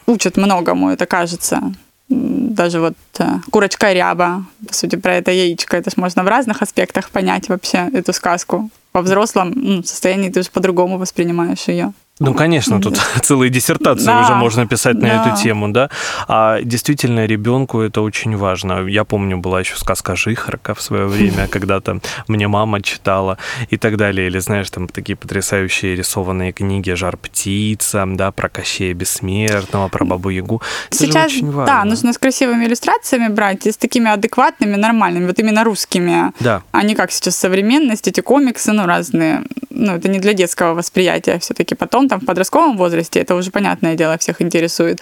учат 0.05 0.37
многому, 0.37 0.89
это 0.89 1.05
кажется. 1.05 1.73
Даже 2.09 2.79
вот 2.79 2.95
э, 3.19 3.25
курочка 3.51 3.93
ряба, 3.93 4.45
по 4.67 4.73
сути, 4.73 4.97
про 4.97 5.15
это 5.15 5.31
яичко. 5.31 5.77
Это 5.77 5.89
ж 5.89 5.97
можно 5.97 6.23
в 6.23 6.27
разных 6.27 6.61
аспектах 6.61 7.09
понять 7.09 7.49
вообще 7.49 7.89
эту 7.93 8.13
сказку. 8.13 8.69
Во 8.93 9.01
взрослом 9.01 9.53
ну, 9.55 9.83
состоянии 9.83 10.29
ты 10.29 10.43
же 10.43 10.49
по-другому 10.51 10.97
воспринимаешь 10.97 11.67
ее. 11.67 11.93
Ну, 12.19 12.33
конечно, 12.35 12.79
тут 12.79 12.97
целые 13.23 13.49
диссертации 13.49 14.05
Да, 14.05 14.21
уже 14.21 14.35
можно 14.35 14.67
писать 14.67 14.95
на 14.95 15.07
да. 15.07 15.25
эту 15.25 15.41
тему, 15.41 15.69
да. 15.69 15.89
А 16.27 16.61
действительно, 16.61 17.25
ребенку 17.25 17.81
это 17.81 18.01
очень 18.01 18.37
важно. 18.37 18.85
Я 18.87 19.03
помню, 19.03 19.37
была 19.37 19.61
еще 19.61 19.75
сказка 19.77 20.15
Жихарка 20.15 20.75
в 20.75 20.81
свое 20.81 21.07
время, 21.07 21.47
когда-то 21.51 21.99
мне 22.27 22.47
мама 22.47 22.81
читала 22.81 23.37
и 23.71 23.77
так 23.77 23.97
далее. 23.97 24.27
Или, 24.27 24.37
знаешь, 24.39 24.69
там 24.69 24.87
такие 24.87 25.15
потрясающие 25.15 25.95
рисованные 25.95 26.51
книги 26.53 26.91
«Жар 26.91 27.17
птица», 27.17 28.03
да, 28.07 28.31
про 28.31 28.47
Кощея 28.47 28.93
Бессмертного, 28.93 29.87
про 29.87 30.05
Бабу 30.05 30.29
Ягу. 30.29 30.61
Это 30.89 30.97
Сейчас, 30.97 31.25
очень 31.31 31.51
важно. 31.51 31.65
да, 31.65 31.83
нужно 31.83 32.13
с 32.13 32.17
красивыми 32.19 32.65
иллюстрациями 32.65 33.27
брать 33.29 33.65
и 33.65 33.71
с 33.71 33.77
такими 33.77 34.11
адекватными, 34.11 34.75
нормальными, 34.75 35.25
вот 35.25 35.39
именно 35.39 35.63
русскими. 35.63 36.31
Да. 36.39 36.61
А 36.71 36.83
не 36.83 36.93
как 36.93 37.11
сейчас 37.11 37.35
современность, 37.37 38.07
эти 38.07 38.21
комиксы, 38.21 38.71
ну, 38.71 38.85
разные. 38.85 39.41
Ну, 39.71 39.93
это 39.95 40.07
не 40.09 40.19
для 40.19 40.33
детского 40.33 40.75
восприятия 40.75 41.39
все-таки. 41.39 41.73
Потом, 41.73 42.02
там, 42.07 42.19
в 42.19 42.25
подростковом 42.25 42.77
возрасте, 42.77 43.19
это 43.19 43.35
уже, 43.35 43.51
понятное 43.51 43.95
дело, 43.95 44.17
всех 44.17 44.41
интересует. 44.41 44.99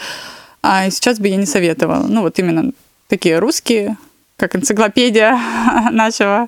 А 0.63 0.89
сейчас 0.89 1.19
бы 1.19 1.27
я 1.27 1.37
не 1.37 1.45
советовала. 1.45 2.05
Ну, 2.07 2.21
вот 2.21 2.37
именно 2.39 2.71
такие 3.07 3.39
русские, 3.39 3.97
как 4.41 4.55
энциклопедия 4.55 5.37
нашего 5.91 6.47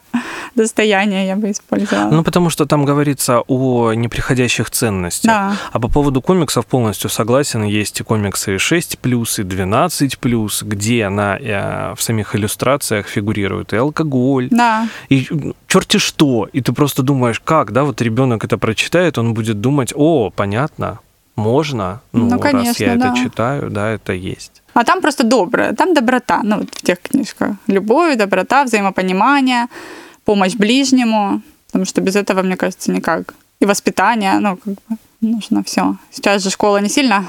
достояния 0.56 1.28
я 1.28 1.36
бы 1.36 1.52
использовала. 1.52 2.10
Ну, 2.10 2.24
потому 2.24 2.50
что 2.50 2.66
там 2.66 2.86
говорится 2.86 3.42
о 3.48 3.94
неприходящих 3.94 4.72
ценностях. 4.72 5.30
Да. 5.30 5.56
А 5.72 5.80
по 5.80 5.88
поводу 5.90 6.20
комиксов 6.22 6.66
полностью 6.66 7.10
согласен. 7.12 7.64
Есть 7.64 8.00
и 8.00 8.04
комиксы 8.04 8.58
6 8.58 8.98
плюс, 8.98 9.38
и 9.38 9.44
12 9.44 10.18
плюс, 10.18 10.64
где 10.64 11.10
на, 11.10 11.38
э, 11.38 11.94
в 11.96 12.02
самих 12.02 12.36
иллюстрациях 12.36 13.08
фигурирует 13.08 13.74
и 13.74 13.78
алкоголь, 13.78 14.48
Да, 14.50 14.88
и 15.10 15.28
черти 15.68 15.98
что. 15.98 16.50
И 16.52 16.62
ты 16.62 16.74
просто 16.74 17.04
думаешь, 17.04 17.40
как, 17.40 17.72
да, 17.72 17.84
вот 17.84 18.02
ребенок 18.02 18.44
это 18.44 18.58
прочитает, 18.58 19.18
он 19.20 19.36
будет 19.36 19.62
думать, 19.62 19.94
о, 19.96 20.32
понятно, 20.32 21.00
можно, 21.36 22.02
ну, 22.12 22.26
Ну, 22.26 22.32
раз 22.32 22.42
конечно, 22.42 22.84
я 22.84 22.96
да. 22.96 23.10
это 23.10 23.24
читаю, 23.24 23.70
да, 23.70 23.90
это 23.92 24.14
есть. 24.14 24.63
А 24.74 24.84
там 24.84 25.02
просто 25.02 25.24
доброе, 25.24 25.74
там 25.74 25.94
доброта, 25.94 26.42
ну 26.44 26.58
вот 26.58 26.70
в 26.74 26.82
тех 26.82 27.00
книжках. 27.00 27.56
Любовь, 27.68 28.18
доброта, 28.18 28.64
взаимопонимание, 28.64 29.68
помощь 30.26 30.56
ближнему, 30.56 31.42
потому 31.68 31.86
что 31.86 32.02
без 32.02 32.16
этого, 32.16 32.42
мне 32.42 32.58
кажется, 32.58 32.92
никак. 32.92 33.34
И 33.60 33.66
воспитание, 33.66 34.40
ну, 34.40 34.58
как 34.58 34.74
бы 34.74 34.98
нужно 35.22 35.64
все. 35.64 35.96
Сейчас 36.12 36.44
же 36.44 36.50
школа 36.50 36.78
не 36.78 36.90
сильно 36.90 37.26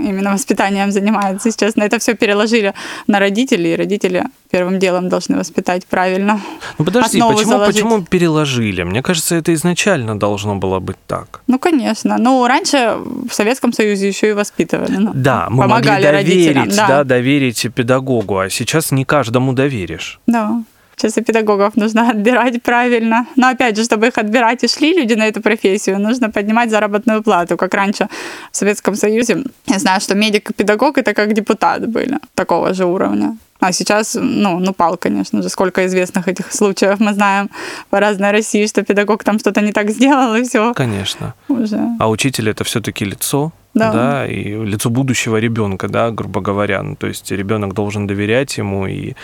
именно 0.00 0.32
воспитанием 0.32 0.90
занимается. 0.92 1.50
Сейчас 1.50 1.76
на 1.76 1.84
это 1.84 1.98
все 1.98 2.14
переложили 2.14 2.74
на 3.06 3.18
родителей, 3.18 3.72
и 3.74 3.76
родители 3.76 4.24
первым 4.50 4.78
делом 4.78 5.08
должны 5.08 5.36
воспитать 5.36 5.86
правильно. 5.86 6.40
Ну 6.78 6.84
подожди, 6.84 7.18
Основы 7.18 7.34
почему, 7.34 7.50
заложить. 7.52 7.74
почему 7.74 8.02
переложили? 8.02 8.82
Мне 8.82 9.02
кажется, 9.02 9.34
это 9.34 9.52
изначально 9.54 10.18
должно 10.18 10.56
было 10.56 10.78
быть 10.80 10.96
так. 11.06 11.40
Ну, 11.46 11.58
конечно. 11.58 12.16
Ну, 12.18 12.46
раньше 12.46 12.96
в 13.28 13.32
Советском 13.34 13.72
Союзе 13.72 14.08
еще 14.08 14.30
и 14.30 14.32
воспитывали. 14.32 14.96
ну, 14.96 15.10
Да, 15.14 15.46
мы 15.50 15.64
помогали 15.64 16.04
могли 16.04 16.18
родителям, 16.18 16.54
доверить, 16.64 16.76
да. 16.76 16.88
да, 16.88 17.04
доверить 17.04 17.66
педагогу, 17.74 18.38
а 18.38 18.50
сейчас 18.50 18.92
не 18.92 19.04
каждому 19.04 19.52
доверишь. 19.52 20.20
Да. 20.26 20.62
Сейчас 20.96 21.18
и 21.18 21.22
педагогов 21.22 21.76
нужно 21.76 22.08
отбирать 22.10 22.62
правильно. 22.62 23.26
Но 23.36 23.48
опять 23.48 23.76
же, 23.76 23.84
чтобы 23.84 24.06
их 24.06 24.16
отбирать 24.18 24.64
и 24.64 24.68
шли 24.68 24.94
люди 24.94 25.12
на 25.14 25.26
эту 25.26 25.42
профессию, 25.42 25.98
нужно 26.00 26.30
поднимать 26.30 26.70
заработную 26.70 27.22
плату. 27.22 27.56
Как 27.58 27.74
раньше 27.74 28.08
в 28.50 28.56
Советском 28.56 28.94
Союзе. 28.94 29.44
Я 29.66 29.78
знаю, 29.78 30.00
что 30.00 30.14
медик 30.14 30.50
и 30.50 30.54
педагог 30.54 30.96
это 30.96 31.12
как 31.12 31.34
депутат 31.34 31.86
были 31.86 32.18
такого 32.34 32.72
же 32.72 32.86
уровня. 32.86 33.36
А 33.60 33.72
сейчас, 33.72 34.16
ну, 34.20 34.58
ну, 34.58 34.72
пал, 34.72 34.96
конечно 34.96 35.42
же. 35.42 35.48
Сколько 35.50 35.84
известных 35.86 36.28
этих 36.28 36.52
случаев 36.52 36.98
мы 37.00 37.12
знаем 37.12 37.50
по 37.90 38.00
разной 38.00 38.30
России, 38.30 38.66
что 38.66 38.82
педагог 38.82 39.22
там 39.24 39.38
что-то 39.38 39.60
не 39.60 39.72
так 39.72 39.90
сделал, 39.90 40.34
и 40.34 40.42
все 40.44 40.72
Конечно. 40.74 41.34
уже. 41.48 41.78
А 41.98 42.08
учитель 42.08 42.48
это 42.48 42.64
все-таки 42.64 43.04
лицо, 43.04 43.52
Да. 43.74 43.92
да. 43.92 44.26
и 44.26 44.64
лицо 44.64 44.88
будущего 44.90 45.36
ребенка, 45.38 45.88
да, 45.88 46.10
грубо 46.10 46.40
говоря. 46.40 46.82
Ну, 46.82 46.96
то 46.96 47.06
есть 47.06 47.30
ребенок 47.30 47.74
должен 47.74 48.06
доверять 48.06 48.58
ему 48.58 48.86
и 48.86 49.14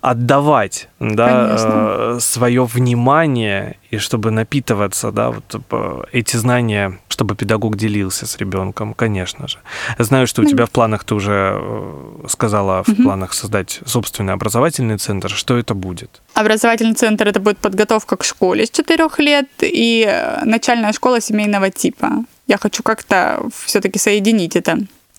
отдавать, 0.00 0.88
да, 1.00 1.46
Конечно. 1.46 2.20
свое 2.20 2.64
внимание 2.64 3.76
и 3.90 3.98
чтобы 3.98 4.30
напитываться, 4.30 5.12
да, 5.12 5.30
вот 5.30 5.62
э, 5.70 6.02
эти 6.12 6.36
знания, 6.36 6.98
чтобы 7.08 7.34
педагог 7.34 7.76
делился 7.76 8.26
с 8.26 8.36
ребенком, 8.38 8.94
конечно 8.94 9.48
же. 9.48 9.58
Знаю, 9.98 10.26
что 10.26 10.42
у 10.42 10.44
тебя 10.44 10.66
в 10.66 10.70
планах 10.70 11.04
ты 11.04 11.14
уже 11.14 11.58
э, 11.60 12.26
сказала 12.28 12.82
в 12.82 13.02
планах 13.02 13.32
создать 13.32 13.80
собственный 13.86 14.32
образовательный 14.32 14.98
центр. 14.98 15.30
Что 15.30 15.56
это 15.56 15.74
будет? 15.74 16.22
Образовательный 16.34 16.94
центр 16.94 17.28
это 17.28 17.40
будет 17.40 17.58
подготовка 17.58 18.16
к 18.16 18.24
школе 18.24 18.66
с 18.66 18.70
4 18.70 19.08
лет 19.18 19.48
и 19.60 20.04
э, 20.08 20.44
начальная 20.44 20.92
школа 20.92 21.20
семейного 21.20 21.70
типа. 21.70 22.24
Я 22.46 22.58
хочу 22.58 22.82
как-то 22.82 23.42
все-таки 23.64 23.98
соединить 23.98 24.56
это 24.56 24.78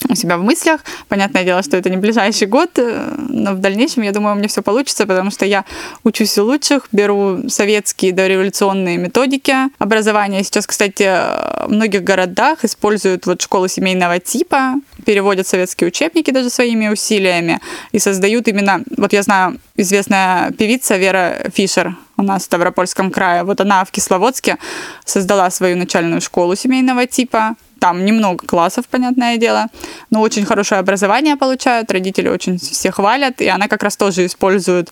у 0.10 0.16
себя 0.16 0.38
в 0.38 0.44
мыслях. 0.44 0.82
Понятное 1.08 1.44
дело, 1.44 1.64
что 1.64 1.78
это 1.78 1.90
не 1.90 1.98
ближайший 1.98 2.48
год, 2.48 2.72
э, 2.78 3.16
но 3.30 3.54
в 3.54 3.60
дальнейшем, 3.60 4.04
я 4.04 4.12
думаю, 4.12 4.36
у 4.36 4.38
меня 4.38 4.48
все 4.48 4.62
получится, 4.62 5.08
потому 5.08 5.32
что 5.32 5.46
я 5.46 5.66
учусь 6.04 6.38
у 6.38 6.46
лучших, 6.46 6.88
беру 6.92 7.50
советские 7.50 8.14
дореволюционные 8.14 8.98
методики 8.98 9.56
образования. 9.80 10.44
Сейчас, 10.44 10.68
кстати, 10.68 11.04
в 11.04 11.72
многих 11.72 12.04
городах 12.04 12.64
используют 12.64 13.26
вот 13.26 13.42
школы 13.42 13.70
семейного 13.70 14.20
типа, 14.20 14.76
переводят 15.06 15.48
советские 15.48 15.88
учебники 15.88 16.32
даже 16.32 16.50
своими 16.50 16.90
усилиями 16.90 17.60
и 17.92 18.00
создают 18.00 18.48
именно, 18.48 18.84
вот 18.98 19.14
я 19.14 19.24
знаю, 19.24 19.60
известная 19.76 20.52
певица 20.52 20.98
Вера 20.98 21.50
Фишер 21.54 21.96
у 22.18 22.24
нас 22.24 22.44
в 22.44 22.46
Ставропольском 22.46 23.12
крае, 23.12 23.44
вот 23.44 23.62
она 23.62 23.86
в 23.86 23.92
Кисловодске 23.92 24.58
создала 25.06 25.50
свою 25.52 25.78
начальную 25.78 26.20
школу 26.22 26.56
семейного 26.56 27.06
типа, 27.06 27.56
там 27.80 28.06
немного 28.06 28.46
классов, 28.46 28.86
понятное 28.90 29.38
дело, 29.38 29.68
но 30.10 30.22
очень 30.22 30.46
хорошее 30.46 30.80
образование 30.80 31.36
получают, 31.36 31.92
родители 31.92 32.30
очень 32.30 32.58
все 32.58 32.92
хвалят, 32.92 33.42
и 33.42 33.48
она 33.48 33.68
как 33.68 33.84
раз 33.84 33.98
тоже 33.98 34.26
использует 34.26 34.90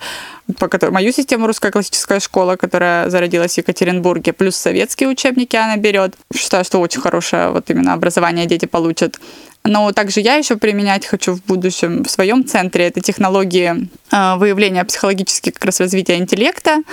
по 0.59 0.67
которой, 0.67 0.91
мою 0.91 1.11
систему 1.11 1.47
русская 1.47 1.71
классическая 1.71 2.19
школа, 2.19 2.55
которая 2.55 3.09
зародилась 3.09 3.55
в 3.55 3.57
Екатеринбурге, 3.57 4.31
плюс 4.31 4.55
советские 4.55 5.09
учебники 5.09 5.55
она 5.55 5.75
берет. 5.77 6.13
Считаю, 6.36 6.63
что 6.63 6.79
очень 6.79 7.01
хорошее 7.01 7.49
вот 7.49 7.69
именно 7.69 7.93
образование 7.93 8.45
дети 8.45 8.65
получат. 8.65 9.19
Но 9.63 9.91
также 9.91 10.19
я 10.19 10.36
еще 10.36 10.57
применять 10.57 11.07
хочу 11.07 11.33
в 11.33 11.43
будущем 11.43 12.03
в 12.03 12.09
своем 12.09 12.45
центре 12.45 12.86
это 12.86 13.01
технологии 13.01 13.89
э, 14.11 14.36
выявления 14.38 14.83
психологических 14.83 15.53
как 15.53 15.65
раз 15.65 15.79
развития 15.79 16.17
интеллекта, 16.17 16.83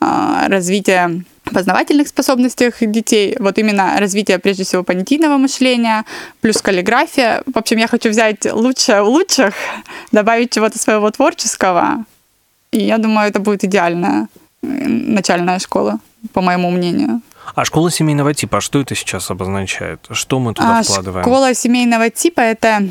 э, 0.00 0.44
развития 0.46 1.24
познавательных 1.44 2.08
способностях 2.08 2.74
детей, 2.80 3.36
вот 3.38 3.58
именно 3.58 3.98
развитие, 3.98 4.38
прежде 4.38 4.64
всего, 4.64 4.82
понятийного 4.82 5.36
мышления, 5.38 6.04
плюс 6.40 6.62
каллиграфия. 6.62 7.42
В 7.52 7.58
общем, 7.58 7.78
я 7.78 7.88
хочу 7.88 8.10
взять 8.10 8.44
лучшее 8.50 9.02
у 9.02 9.06
лучших, 9.10 9.54
добавить 10.12 10.52
чего-то 10.52 10.78
своего 10.78 11.10
творческого, 11.10 12.04
и 12.70 12.84
я 12.84 12.98
думаю, 12.98 13.28
это 13.28 13.40
будет 13.40 13.64
идеальная 13.64 14.28
начальная 14.62 15.58
школа, 15.58 15.98
по 16.32 16.40
моему 16.40 16.70
мнению. 16.70 17.20
А 17.54 17.64
школа 17.64 17.90
семейного 17.90 18.32
типа, 18.32 18.58
а 18.58 18.60
что 18.60 18.80
это 18.80 18.94
сейчас 18.94 19.30
обозначает? 19.30 20.06
Что 20.10 20.38
мы 20.38 20.54
туда 20.54 20.78
А, 20.78 20.82
вкладываем? 20.82 21.24
Школа 21.24 21.54
семейного 21.54 22.08
типа 22.10 22.40
это 22.40 22.88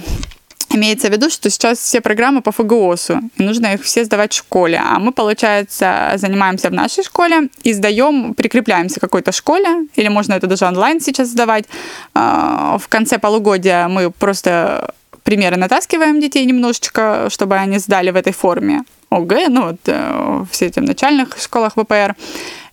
Имеется 0.73 1.09
в 1.09 1.11
виду, 1.11 1.29
что 1.29 1.49
сейчас 1.49 1.79
все 1.79 1.99
программы 1.99 2.41
по 2.41 2.51
ФГОСу, 2.51 3.19
и 3.37 3.43
нужно 3.43 3.73
их 3.73 3.83
все 3.83 4.05
сдавать 4.05 4.33
в 4.33 4.37
школе. 4.37 4.81
А 4.83 4.99
мы, 4.99 5.11
получается, 5.11 6.13
занимаемся 6.15 6.69
в 6.69 6.73
нашей 6.73 7.03
школе 7.03 7.49
и 7.63 7.73
сдаем, 7.73 8.33
прикрепляемся 8.33 8.99
к 8.99 9.01
какой-то 9.01 9.31
школе, 9.31 9.87
или 9.95 10.07
можно 10.07 10.33
это 10.33 10.47
даже 10.47 10.65
онлайн 10.65 11.01
сейчас 11.01 11.29
сдавать. 11.29 11.65
А, 12.13 12.77
В 12.77 12.87
конце 12.87 13.19
полугодия 13.19 13.87
мы 13.87 14.11
просто 14.11 14.93
примеры 15.23 15.57
натаскиваем 15.57 16.19
детей 16.19 16.45
немножечко, 16.45 17.27
чтобы 17.29 17.55
они 17.55 17.77
сдали 17.77 18.11
в 18.11 18.15
этой 18.15 18.33
форме. 18.33 18.83
ОГЭ, 19.09 19.49
ну 19.49 19.65
вот 19.67 19.79
э, 19.87 20.45
в 20.49 20.81
начальных 20.81 21.37
школах 21.37 21.73
ВПР, 21.75 22.15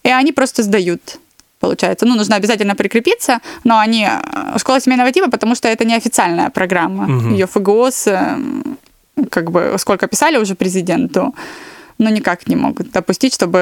и 0.04 0.08
они 0.08 0.32
просто 0.32 0.62
сдают 0.62 1.18
получается. 1.60 2.06
Ну, 2.06 2.14
нужно 2.16 2.36
обязательно 2.36 2.74
прикрепиться, 2.74 3.40
но 3.64 3.78
они... 3.78 4.06
э, 4.06 4.58
Школа 4.58 4.80
семейного 4.80 5.12
типа, 5.12 5.30
потому 5.30 5.54
что 5.54 5.68
это 5.68 5.84
неофициальная 5.84 6.50
программа. 6.50 7.06
Мгм. 7.06 7.32
Ее 7.34 7.46
ФГОС, 7.46 8.06
э, 8.06 8.38
как 9.30 9.50
бы, 9.50 9.74
сколько 9.78 10.06
писали 10.06 10.38
уже 10.38 10.54
президенту, 10.54 11.34
но 11.98 12.10
никак 12.10 12.46
не 12.48 12.56
могут 12.56 12.92
допустить, 12.92 13.34
чтобы 13.34 13.58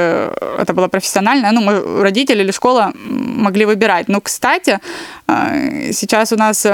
это 0.58 0.74
было 0.74 0.88
профессионально. 0.88 1.52
Ну, 1.52 1.60
мы, 1.62 2.02
родители 2.02 2.42
или 2.42 2.52
школа 2.52 2.92
могли 2.94 3.64
выбирать. 3.64 4.08
Ну, 4.08 4.20
кстати, 4.20 4.78
э, 5.28 5.92
сейчас 5.92 6.32
у 6.32 6.36
нас 6.36 6.66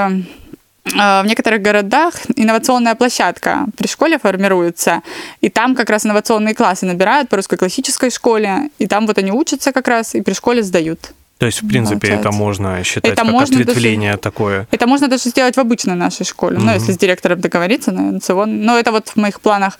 в 0.85 1.23
некоторых 1.25 1.61
городах 1.61 2.15
инновационная 2.35 2.95
площадка 2.95 3.65
при 3.77 3.87
школе 3.87 4.19
формируется, 4.19 5.01
и 5.41 5.49
там 5.49 5.75
как 5.75 5.89
раз 5.89 6.05
инновационные 6.05 6.53
классы 6.55 6.85
набирают 6.85 7.29
по 7.29 7.37
русской 7.37 7.57
классической 7.57 8.09
школе, 8.11 8.69
и 8.79 8.87
там 8.87 9.07
вот 9.07 9.17
они 9.17 9.31
учатся 9.31 9.71
как 9.71 9.87
раз, 9.87 10.13
и 10.15 10.21
при 10.21 10.33
школе 10.33 10.61
сдают. 10.61 10.99
То 11.37 11.45
есть, 11.47 11.61
в 11.63 11.67
принципе, 11.67 11.99
Получается. 11.99 12.29
это 12.29 12.37
можно 12.37 12.83
считать 12.83 13.11
Это 13.13 13.21
как 13.23 13.31
можно 13.31 13.47
даже- 13.57 13.61
ответвление 13.63 14.17
такое. 14.17 14.67
Это 14.71 14.87
можно 14.87 15.07
даже 15.07 15.29
сделать 15.29 15.55
в 15.55 15.59
обычной 15.59 15.95
нашей 15.95 16.25
школе, 16.25 16.57
ну, 16.57 16.65
Мгм. 16.65 16.73
если 16.75 16.91
с 16.91 16.97
директором 16.97 17.41
договориться, 17.41 17.91
на 17.91 18.11
инновацион- 18.11 18.45
Но 18.45 18.77
это 18.77 18.91
вот 18.91 19.09
в 19.09 19.15
моих 19.15 19.39
планах 19.41 19.79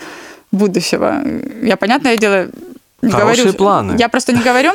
будущего. 0.52 1.22
Я, 1.62 1.78
понятное 1.78 2.18
дело, 2.18 2.48
не 3.02 3.12
Хорошие 3.12 3.44
говорю... 3.44 3.54
планы. 3.58 3.96
Я 4.00 4.08
просто 4.10 4.32
не 4.34 4.42
говорю, 4.42 4.72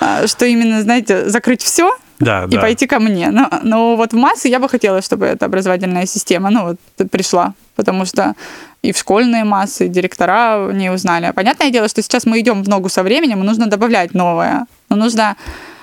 а, 0.00 0.26
что 0.26 0.44
именно, 0.46 0.82
знаете, 0.82 1.28
закрыть 1.28 1.62
все 1.62 1.90
Да, 2.22 2.44
и 2.44 2.54
да. 2.54 2.60
пойти 2.60 2.86
ко 2.86 3.00
мне. 3.00 3.30
Но, 3.30 3.50
но 3.62 3.96
вот 3.96 4.12
в 4.12 4.16
массы 4.16 4.48
я 4.48 4.58
бы 4.58 4.68
хотела, 4.68 5.02
чтобы 5.02 5.26
эта 5.26 5.46
образовательная 5.46 6.06
система, 6.06 6.50
ну, 6.50 6.64
вот, 6.64 7.10
пришла. 7.10 7.54
Потому 7.74 8.04
что 8.04 8.34
и 8.82 8.92
в 8.92 8.98
школьные 8.98 9.44
массы, 9.44 9.86
и 9.86 9.88
директора 9.88 10.70
не 10.72 10.90
узнали. 10.90 11.32
Понятное 11.34 11.70
дело, 11.70 11.88
что 11.88 12.02
сейчас 12.02 12.26
мы 12.26 12.40
идем 12.40 12.62
в 12.62 12.68
ногу 12.68 12.88
со 12.88 13.02
временем, 13.02 13.42
и 13.42 13.46
нужно 13.46 13.66
добавлять 13.66 14.14
новое. 14.14 14.66
Но 14.88 14.96
нужно, 14.96 15.36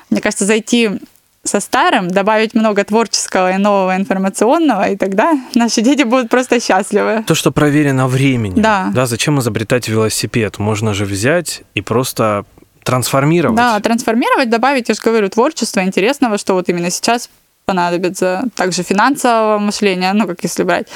мне 0.09 0.21
кажется, 0.21 0.45
зайти 0.45 0.99
со 1.43 1.59
старым, 1.59 2.09
добавить 2.09 2.53
много 2.53 2.83
творческого 2.83 3.53
и 3.53 3.57
нового 3.57 3.95
информационного, 3.95 4.89
и 4.89 4.97
тогда 4.97 5.39
наши 5.55 5.81
дети 5.81 6.03
будут 6.03 6.29
просто 6.29 6.59
счастливы. 6.59 7.23
То, 7.25 7.35
что 7.35 7.51
проверено 7.51 8.07
временем. 8.07 8.61
Да. 8.61 8.91
Да, 8.93 9.05
зачем 9.05 9.39
изобретать 9.39 9.87
велосипед? 9.87 10.59
Можно 10.59 10.93
же 10.93 11.05
взять 11.05 11.63
и 11.73 11.81
просто 11.81 12.45
трансформировать. 12.89 13.57
Да, 13.57 13.79
трансформировать, 13.79 14.49
добавить, 14.49 14.89
я 14.89 14.95
же 14.95 15.01
говорю, 15.03 15.29
творчество 15.29 15.83
интересного, 15.83 16.37
что 16.37 16.53
вот 16.53 16.69
именно 16.69 16.89
сейчас 16.89 17.29
понадобится. 17.65 18.45
Также 18.55 18.83
финансового 18.83 19.59
мышления, 19.59 20.13
ну, 20.13 20.27
как 20.27 20.43
если 20.43 20.63
брать 20.63 20.87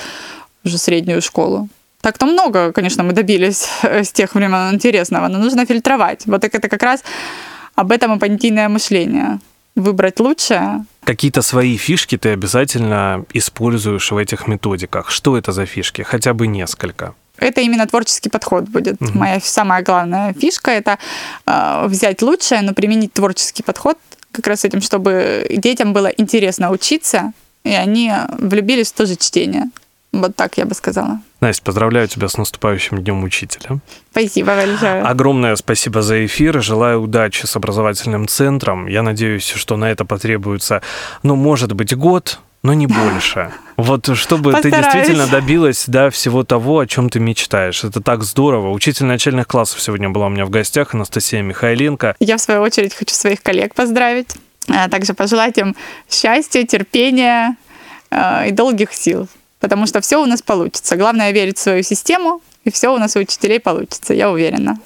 уже 0.66 0.78
среднюю 0.78 1.22
школу. 1.22 1.70
Так-то 2.02 2.26
много, 2.26 2.72
конечно, 2.72 3.04
мы 3.04 3.14
добились 3.14 3.68
с 3.84 4.12
тех 4.12 4.34
времен 4.36 4.74
интересного, 4.74 5.28
но 5.28 5.38
нужно 5.38 5.66
фильтровать. 5.66 6.26
Вот 6.26 6.42
так 6.42 6.56
это 6.56 6.68
как 6.68 6.84
раз 6.84 7.04
об 7.76 7.92
этом 7.92 8.20
понятийное 8.20 8.70
мышление. 8.70 9.40
Выбрать 9.76 10.20
лучшее. 10.20 10.86
Какие-то 11.04 11.42
свои 11.42 11.78
фишки 11.78 12.18
ты 12.18 12.30
обязательно 12.30 13.26
используешь 13.34 14.12
в 14.12 14.18
этих 14.18 14.48
методиках. 14.48 15.12
Что 15.12 15.38
это 15.38 15.52
за 15.52 15.66
фишки? 15.66 16.04
Хотя 16.04 16.34
бы 16.34 16.48
несколько. 16.48 17.14
Это 17.44 17.62
именно 17.62 17.86
творческий 17.88 18.30
подход 18.30 18.66
будет. 18.66 19.00
Мгм. 19.02 19.20
Моя 19.20 19.40
самая 19.40 19.84
главная 19.84 20.34
фишка 20.34 20.72
это 20.72 20.98
э, 21.46 21.86
взять 21.88 22.22
лучшее, 22.22 22.62
но 22.62 22.74
применить 22.74 23.14
творческий 23.14 23.64
подход 23.64 23.98
как 24.32 24.48
раз 24.48 24.66
этим, 24.66 24.82
чтобы 24.82 25.46
детям 25.50 25.94
было 25.94 26.08
интересно 26.08 26.72
учиться, 26.72 27.34
и 27.64 27.72
они 27.72 28.12
влюбились 28.40 28.92
в 28.92 28.96
то 28.96 29.06
же 29.06 29.16
чтение. 29.16 29.66
Вот 30.12 30.36
так 30.36 30.58
я 30.58 30.66
бы 30.66 30.76
сказала. 30.76 31.20
Настя, 31.42 31.64
поздравляю 31.64 32.08
тебя 32.08 32.28
с 32.28 32.38
наступающим 32.38 33.04
Днем 33.04 33.24
Учителя. 33.24 33.80
Спасибо 34.12 34.56
большое. 34.56 35.02
Огромное 35.02 35.56
спасибо 35.56 36.04
за 36.04 36.26
эфир. 36.28 36.62
Желаю 36.62 37.02
удачи 37.02 37.48
с 37.48 37.56
образовательным 37.56 38.28
центром. 38.28 38.86
Я 38.86 39.02
надеюсь, 39.02 39.50
что 39.50 39.76
на 39.76 39.90
это 39.90 40.06
потребуется, 40.06 40.84
ну, 41.24 41.36
может 41.36 41.74
быть, 41.74 41.96
год, 41.96 42.40
но 42.64 42.74
не 42.74 42.88
больше. 42.88 43.52
Вот 43.76 44.16
чтобы 44.16 44.54
ты 44.54 44.70
Постараюсь. 44.70 44.94
действительно 44.94 45.28
добилась 45.28 45.84
да, 45.88 46.10
всего 46.10 46.44
того, 46.44 46.80
о 46.80 46.88
чем 46.88 47.10
ты 47.10 47.20
мечтаешь. 47.20 47.84
Это 47.84 48.02
так 48.02 48.24
здорово. 48.24 48.70
Учитель 48.72 49.06
начальных 49.06 49.48
классов 49.48 49.82
сегодня 49.82 50.10
была 50.10 50.28
у 50.28 50.30
меня 50.30 50.46
в 50.46 50.50
гостях, 50.50 50.94
Анастасия 50.94 51.42
Михайленко. 51.42 52.16
Я, 52.20 52.38
в 52.38 52.42
свою 52.42 52.62
очередь, 52.62 52.94
хочу 52.94 53.14
своих 53.14 53.44
коллег 53.44 53.76
поздравить. 53.76 54.36
а 54.70 54.88
Также 54.90 55.14
пожелать 55.14 55.58
им 55.58 55.76
счастья, 56.10 56.64
терпения 56.64 57.58
э, 58.10 58.50
и 58.50 58.52
долгих 58.52 58.94
сил. 58.94 59.28
Потому 59.60 59.86
что 59.86 60.00
все 60.02 60.22
у 60.22 60.26
нас 60.26 60.42
получится. 60.42 60.96
Главное 60.96 61.32
верить 61.32 61.58
в 61.58 61.62
свою 61.62 61.84
систему, 61.84 62.42
и 62.64 62.72
все 62.72 62.94
у 62.94 62.98
нас 62.98 63.16
у 63.18 63.20
учителей 63.20 63.60
получится, 63.60 64.14
я 64.14 64.32
уверена. 64.32 64.78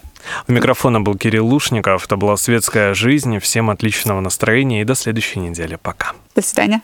У 0.48 0.52
микрофона 0.52 1.00
был 1.00 1.16
Кирилл 1.16 1.46
Лушников. 1.48 2.06
Это 2.06 2.18
была 2.18 2.38
«Светская 2.38 2.94
жизнь». 2.94 3.40
Всем 3.40 3.70
отличного 3.70 4.20
настроения 4.20 4.82
и 4.82 4.84
до 4.84 4.96
следующей 4.96 5.40
недели. 5.40 5.78
Пока. 5.82 6.14
До 6.36 6.42
свидания. 6.42 6.82